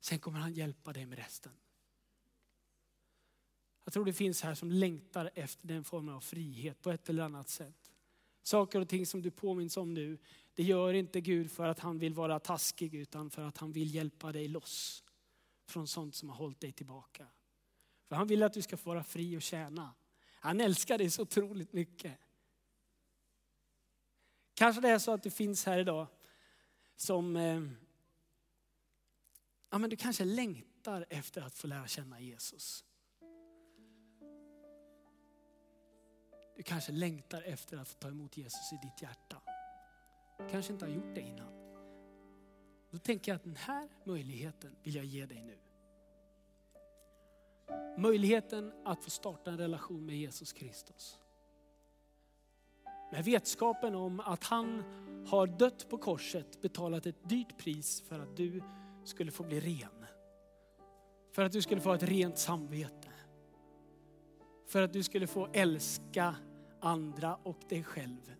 Sen 0.00 0.18
kommer 0.18 0.38
han 0.38 0.52
hjälpa 0.52 0.92
dig 0.92 1.06
med 1.06 1.18
resten. 1.18 1.52
Jag 3.84 3.92
tror 3.92 4.04
det 4.04 4.12
finns 4.12 4.42
här 4.42 4.54
som 4.54 4.70
längtar 4.70 5.30
efter 5.34 5.66
den 5.66 5.84
formen 5.84 6.14
av 6.14 6.20
frihet 6.20 6.82
på 6.82 6.90
ett 6.90 7.08
eller 7.08 7.22
annat 7.22 7.48
sätt. 7.48 7.92
Saker 8.42 8.80
och 8.80 8.88
ting 8.88 9.06
som 9.06 9.22
du 9.22 9.30
påminns 9.30 9.76
om 9.76 9.94
nu, 9.94 10.18
det 10.54 10.62
gör 10.62 10.94
inte 10.94 11.20
Gud 11.20 11.50
för 11.50 11.68
att 11.68 11.78
han 11.78 11.98
vill 11.98 12.14
vara 12.14 12.40
taskig 12.40 12.94
utan 12.94 13.30
för 13.30 13.42
att 13.42 13.58
han 13.58 13.72
vill 13.72 13.94
hjälpa 13.94 14.32
dig 14.32 14.48
loss 14.48 15.04
från 15.66 15.86
sånt 15.86 16.14
som 16.14 16.28
har 16.28 16.36
hållit 16.36 16.60
dig 16.60 16.72
tillbaka. 16.72 17.26
För 18.08 18.16
han 18.16 18.26
vill 18.26 18.42
att 18.42 18.52
du 18.52 18.62
ska 18.62 18.76
få 18.76 18.90
vara 18.90 19.04
fri 19.04 19.36
och 19.36 19.42
tjäna. 19.42 19.94
Han 20.40 20.60
älskar 20.60 20.98
dig 20.98 21.10
så 21.10 21.22
otroligt 21.22 21.72
mycket. 21.72 22.18
Kanske 24.56 24.80
det 24.80 24.88
är 24.88 24.98
så 24.98 25.12
att 25.12 25.22
du 25.22 25.30
finns 25.30 25.66
här 25.66 25.78
idag 25.78 26.06
som, 26.96 27.36
eh, 27.36 27.62
ja 29.70 29.78
men 29.78 29.90
du 29.90 29.96
kanske 29.96 30.24
längtar 30.24 31.06
efter 31.10 31.42
att 31.42 31.54
få 31.54 31.66
lära 31.66 31.86
känna 31.86 32.20
Jesus. 32.20 32.84
Du 36.56 36.62
kanske 36.62 36.92
längtar 36.92 37.42
efter 37.42 37.76
att 37.76 37.88
få 37.88 37.94
ta 37.98 38.08
emot 38.08 38.36
Jesus 38.36 38.72
i 38.72 38.78
ditt 38.82 39.02
hjärta. 39.02 39.42
Du 40.38 40.48
kanske 40.48 40.72
inte 40.72 40.84
har 40.84 40.92
gjort 40.92 41.14
det 41.14 41.20
innan. 41.20 41.52
Då 42.90 42.98
tänker 42.98 43.32
jag 43.32 43.36
att 43.36 43.44
den 43.44 43.56
här 43.56 43.88
möjligheten 44.04 44.76
vill 44.82 44.94
jag 44.94 45.04
ge 45.04 45.26
dig 45.26 45.42
nu. 45.42 45.58
Möjligheten 47.98 48.72
att 48.84 49.04
få 49.04 49.10
starta 49.10 49.50
en 49.50 49.58
relation 49.58 50.06
med 50.06 50.16
Jesus 50.16 50.52
Kristus. 50.52 51.18
Med 53.12 53.24
vetskapen 53.24 53.94
om 53.94 54.20
att 54.20 54.44
han 54.44 54.82
har 55.26 55.46
dött 55.46 55.88
på 55.88 55.98
korset, 55.98 56.62
betalat 56.62 57.06
ett 57.06 57.28
dyrt 57.28 57.58
pris 57.58 58.02
för 58.08 58.18
att 58.18 58.36
du 58.36 58.62
skulle 59.04 59.30
få 59.30 59.42
bli 59.42 59.60
ren. 59.60 60.06
För 61.32 61.44
att 61.44 61.52
du 61.52 61.62
skulle 61.62 61.80
få 61.80 61.92
ett 61.92 62.02
rent 62.02 62.38
samvete. 62.38 63.08
För 64.66 64.82
att 64.82 64.92
du 64.92 65.02
skulle 65.02 65.26
få 65.26 65.48
älska 65.52 66.36
andra 66.80 67.36
och 67.42 67.58
dig 67.68 67.84
själv. 67.84 68.34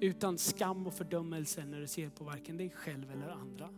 Utan 0.00 0.38
skam 0.38 0.86
och 0.86 0.94
fördömelse 0.94 1.64
när 1.64 1.80
du 1.80 1.86
ser 1.86 2.10
på 2.10 2.24
varken 2.24 2.56
dig 2.56 2.70
själv 2.70 3.10
eller 3.10 3.28
andra. 3.28 3.68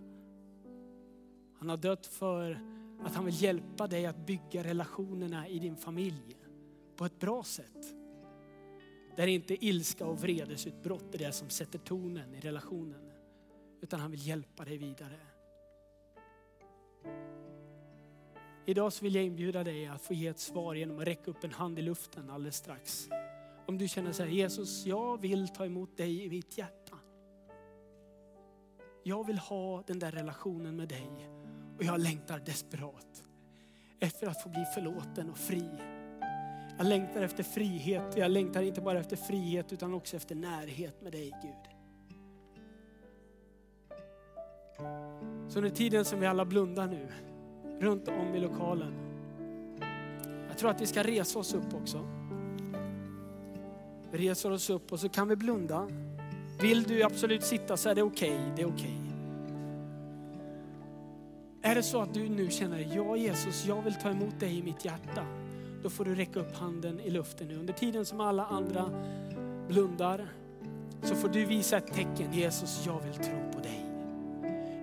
Han 1.58 1.68
har 1.68 1.76
dött 1.76 2.06
för 2.06 2.60
att 3.04 3.14
han 3.14 3.24
vill 3.24 3.42
hjälpa 3.42 3.86
dig 3.86 4.06
att 4.06 4.26
bygga 4.26 4.64
relationerna 4.64 5.48
i 5.48 5.58
din 5.58 5.76
familj 5.76 6.36
på 6.96 7.04
ett 7.04 7.18
bra 7.18 7.42
sätt. 7.42 7.97
Där 9.18 9.26
inte 9.26 9.64
ilska 9.66 10.06
och 10.06 10.22
vredesutbrott 10.22 11.14
är 11.14 11.18
det 11.18 11.32
som 11.32 11.50
sätter 11.50 11.78
tonen 11.78 12.34
i 12.34 12.40
relationen. 12.40 13.10
Utan 13.80 14.00
han 14.00 14.10
vill 14.10 14.26
hjälpa 14.26 14.64
dig 14.64 14.76
vidare. 14.76 15.20
Idag 18.66 18.92
så 18.92 19.04
vill 19.04 19.14
jag 19.14 19.24
inbjuda 19.24 19.64
dig 19.64 19.86
att 19.86 20.02
få 20.02 20.14
ge 20.14 20.26
ett 20.26 20.38
svar 20.38 20.74
genom 20.74 20.98
att 20.98 21.06
räcka 21.06 21.30
upp 21.30 21.44
en 21.44 21.52
hand 21.52 21.78
i 21.78 21.82
luften 21.82 22.30
alldeles 22.30 22.56
strax. 22.56 23.08
Om 23.66 23.78
du 23.78 23.88
känner 23.88 24.12
så 24.12 24.22
här, 24.22 24.30
Jesus 24.30 24.86
jag 24.86 25.20
vill 25.20 25.48
ta 25.48 25.66
emot 25.66 25.96
dig 25.96 26.24
i 26.24 26.30
mitt 26.30 26.58
hjärta. 26.58 26.98
Jag 29.04 29.26
vill 29.26 29.38
ha 29.38 29.82
den 29.86 29.98
där 29.98 30.12
relationen 30.12 30.76
med 30.76 30.88
dig 30.88 31.30
och 31.78 31.84
jag 31.84 32.00
längtar 32.00 32.38
desperat 32.38 33.24
efter 34.00 34.26
att 34.26 34.42
få 34.42 34.48
bli 34.48 34.64
förlåten 34.74 35.30
och 35.30 35.38
fri. 35.38 35.97
Jag 36.78 36.86
längtar 36.86 37.22
efter 37.22 37.42
frihet 37.42 38.16
jag 38.16 38.30
längtar 38.30 38.62
inte 38.62 38.80
bara 38.80 38.98
efter 38.98 39.16
frihet 39.16 39.72
utan 39.72 39.94
också 39.94 40.16
efter 40.16 40.34
närhet 40.34 41.02
med 41.02 41.12
dig 41.12 41.32
Gud. 41.42 41.78
Så 45.48 45.58
under 45.58 45.70
tiden 45.70 46.04
som 46.04 46.20
vi 46.20 46.26
alla 46.26 46.44
blundar 46.44 46.86
nu, 46.86 47.08
runt 47.80 48.08
om 48.08 48.34
i 48.34 48.40
lokalen. 48.40 48.94
Jag 50.48 50.58
tror 50.58 50.70
att 50.70 50.80
vi 50.80 50.86
ska 50.86 51.02
resa 51.02 51.38
oss 51.38 51.54
upp 51.54 51.74
också. 51.74 52.08
Vi 54.10 54.18
reser 54.18 54.50
oss 54.50 54.70
upp 54.70 54.92
och 54.92 55.00
så 55.00 55.08
kan 55.08 55.28
vi 55.28 55.36
blunda. 55.36 55.88
Vill 56.60 56.82
du 56.82 57.02
absolut 57.02 57.44
sitta 57.44 57.76
så 57.76 57.88
är 57.88 57.94
det 57.94 58.02
okej, 58.02 58.34
okay, 58.34 58.52
det 58.56 58.62
är 58.62 58.66
okej. 58.66 58.98
Okay. 58.98 59.08
Är 61.70 61.74
det 61.74 61.82
så 61.82 62.00
att 62.00 62.14
du 62.14 62.28
nu 62.28 62.50
känner, 62.50 62.96
ja 62.96 63.16
Jesus, 63.16 63.66
jag 63.66 63.82
vill 63.82 63.94
ta 63.94 64.10
emot 64.10 64.40
dig 64.40 64.58
i 64.58 64.62
mitt 64.62 64.84
hjärta. 64.84 65.47
Då 65.82 65.90
får 65.90 66.04
du 66.04 66.14
räcka 66.14 66.40
upp 66.40 66.56
handen 66.56 67.00
i 67.00 67.10
luften 67.10 67.48
nu. 67.48 67.56
Under 67.56 67.72
tiden 67.72 68.04
som 68.04 68.20
alla 68.20 68.46
andra 68.46 68.90
blundar 69.68 70.28
så 71.02 71.14
får 71.14 71.28
du 71.28 71.44
visa 71.44 71.76
ett 71.76 71.94
tecken. 71.94 72.32
Jesus, 72.32 72.86
jag 72.86 73.00
vill 73.00 73.14
tro 73.14 73.52
på 73.52 73.58
dig. 73.58 73.84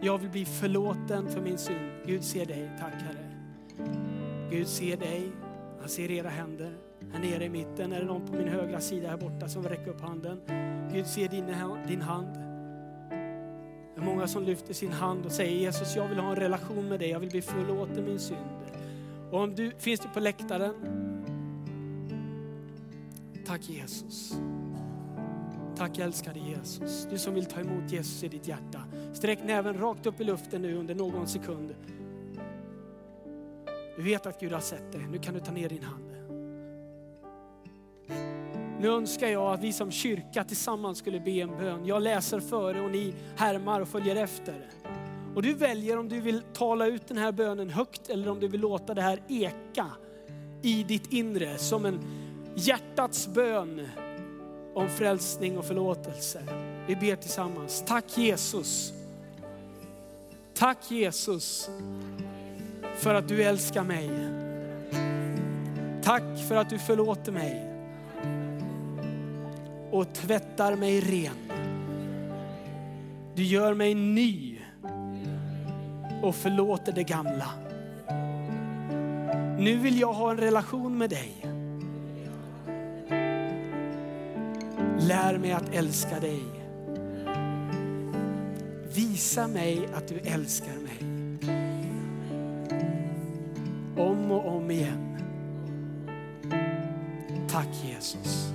Jag 0.02 0.18
vill 0.18 0.30
bli 0.30 0.46
förlåten 0.46 1.30
för 1.30 1.42
min 1.42 1.58
synd. 1.58 1.92
Gud 2.06 2.24
ser 2.24 2.46
dig, 2.46 2.72
tack 2.80 2.94
Herre. 2.94 3.32
Gud 4.52 4.68
ser 4.68 4.98
dig, 4.98 5.32
han 5.80 5.90
ser 5.90 6.12
era 6.12 6.30
händer. 6.30 6.78
Här 7.14 7.20
nere 7.20 7.46
i 7.46 7.50
mitten 7.50 7.94
är 7.94 8.00
det 8.00 8.06
någon 8.06 8.28
på 8.28 8.34
min 8.34 8.48
högra 8.48 8.80
sida 8.80 9.10
här 9.10 9.18
borta 9.18 9.48
som 9.48 9.62
vill 9.62 9.72
räcka 9.72 9.92
upp 9.92 10.02
handen. 10.02 10.42
Gud 10.94 11.08
ser 11.08 11.30
din, 11.30 11.46
din 11.88 12.02
hand. 12.02 12.36
Det 13.96 14.02
är 14.02 14.06
många 14.06 14.28
som 14.28 14.44
lyfter 14.44 14.74
sin 14.74 14.92
hand 14.92 15.26
och 15.26 15.32
säger 15.32 15.58
Jesus 15.58 15.96
jag 15.96 16.08
vill 16.08 16.20
ha 16.20 16.30
en 16.30 16.36
relation 16.36 16.90
med 16.90 17.00
dig, 17.00 17.10
jag 17.10 17.20
vill 17.20 17.30
bli 17.30 17.42
förlåten 17.42 18.06
min 18.06 18.20
synd. 18.20 18.40
Och 19.32 19.40
om 19.40 19.56
du, 19.56 19.72
finns 19.80 20.00
du 20.00 20.10
på 20.10 20.20
läktaren? 20.20 20.74
Tack 23.46 23.70
Jesus. 23.70 24.38
Tack 25.76 25.98
älskade 26.00 26.40
Jesus. 26.40 27.08
Du 27.10 27.18
som 27.18 27.34
vill 27.34 27.46
ta 27.46 27.60
emot 27.60 27.92
Jesus 27.92 28.24
i 28.24 28.28
ditt 28.28 28.48
hjärta. 28.48 28.84
Sträck 29.14 29.40
näven 29.44 29.78
rakt 29.78 30.06
upp 30.06 30.22
i 30.22 30.24
luften 30.24 30.62
nu 30.62 30.76
under 30.76 30.96
någon 30.96 31.28
sekund. 31.28 31.76
Du 33.98 34.04
vet 34.04 34.26
att 34.26 34.40
Gud 34.40 34.52
har 34.52 34.60
sett 34.60 34.92
dig. 34.92 35.08
Nu 35.12 35.18
kan 35.18 35.34
du 35.34 35.40
ta 35.40 35.52
ner 35.52 35.70
din 35.70 35.84
hand. 35.84 36.12
Nu 38.80 38.88
önskar 38.88 39.28
jag 39.28 39.54
att 39.54 39.64
vi 39.64 39.74
som 39.74 39.92
kyrka 39.92 40.44
tillsammans 40.44 40.98
skulle 40.98 41.20
be 41.20 41.32
en 41.32 41.58
bön. 41.58 41.86
Jag 41.86 42.02
läser 42.02 42.40
före 42.40 42.82
och 42.82 42.92
ni 42.92 43.14
härmar 43.38 43.82
och 43.82 43.88
följer 43.88 44.16
efter. 44.16 44.70
Och 45.36 45.42
du 45.42 45.54
väljer 45.54 45.98
om 45.98 46.10
du 46.10 46.22
vill 46.22 46.42
tala 46.54 46.88
ut 46.88 47.08
den 47.08 47.18
här 47.18 47.32
bönen 47.32 47.70
högt 47.70 48.10
eller 48.10 48.30
om 48.30 48.40
du 48.40 48.48
vill 48.48 48.62
låta 48.62 48.94
det 48.94 49.02
här 49.02 49.20
eka 49.30 49.88
i 50.62 50.84
ditt 50.84 51.14
inre 51.14 51.58
som 51.58 51.86
en 51.86 52.00
hjärtats 52.56 53.28
bön 53.28 53.88
om 54.74 54.90
frälsning 54.90 55.58
och 55.58 55.66
förlåtelse. 55.66 56.44
Vi 56.88 56.96
ber 56.96 57.16
tillsammans. 57.16 57.84
Tack 57.88 58.18
Jesus. 58.18 58.94
Tack 60.54 60.92
Jesus 60.92 61.70
för 62.98 63.14
att 63.16 63.28
du 63.28 63.44
älskar 63.44 63.84
mig. 63.84 64.10
Tack 66.04 66.48
för 66.48 66.56
att 66.56 66.70
du 66.70 66.80
förlåter 66.80 67.32
mig 67.32 67.72
och 69.92 70.14
tvättar 70.14 70.76
mig 70.76 71.00
ren. 71.00 71.52
Du 73.36 73.44
gör 73.44 73.74
mig 73.74 73.94
ny 73.94 74.55
och 76.26 76.36
förlåter 76.36 76.92
det 76.92 77.04
gamla. 77.04 77.50
Nu 79.60 79.78
vill 79.78 80.00
jag 80.00 80.14
ha 80.14 80.32
en 80.32 80.38
relation 80.38 80.98
med 80.98 81.10
dig. 81.10 81.46
Lär 85.00 85.38
mig 85.38 85.52
att 85.52 85.74
älska 85.74 86.20
dig. 86.20 86.44
Visa 88.96 89.48
mig 89.48 89.90
att 89.94 90.08
du 90.08 90.20
älskar 90.20 90.74
mig. 90.74 90.98
Om 93.98 94.32
och 94.32 94.56
om 94.56 94.72
igen. 94.72 95.18
Tack 97.50 97.70
Jesus. 97.84 98.55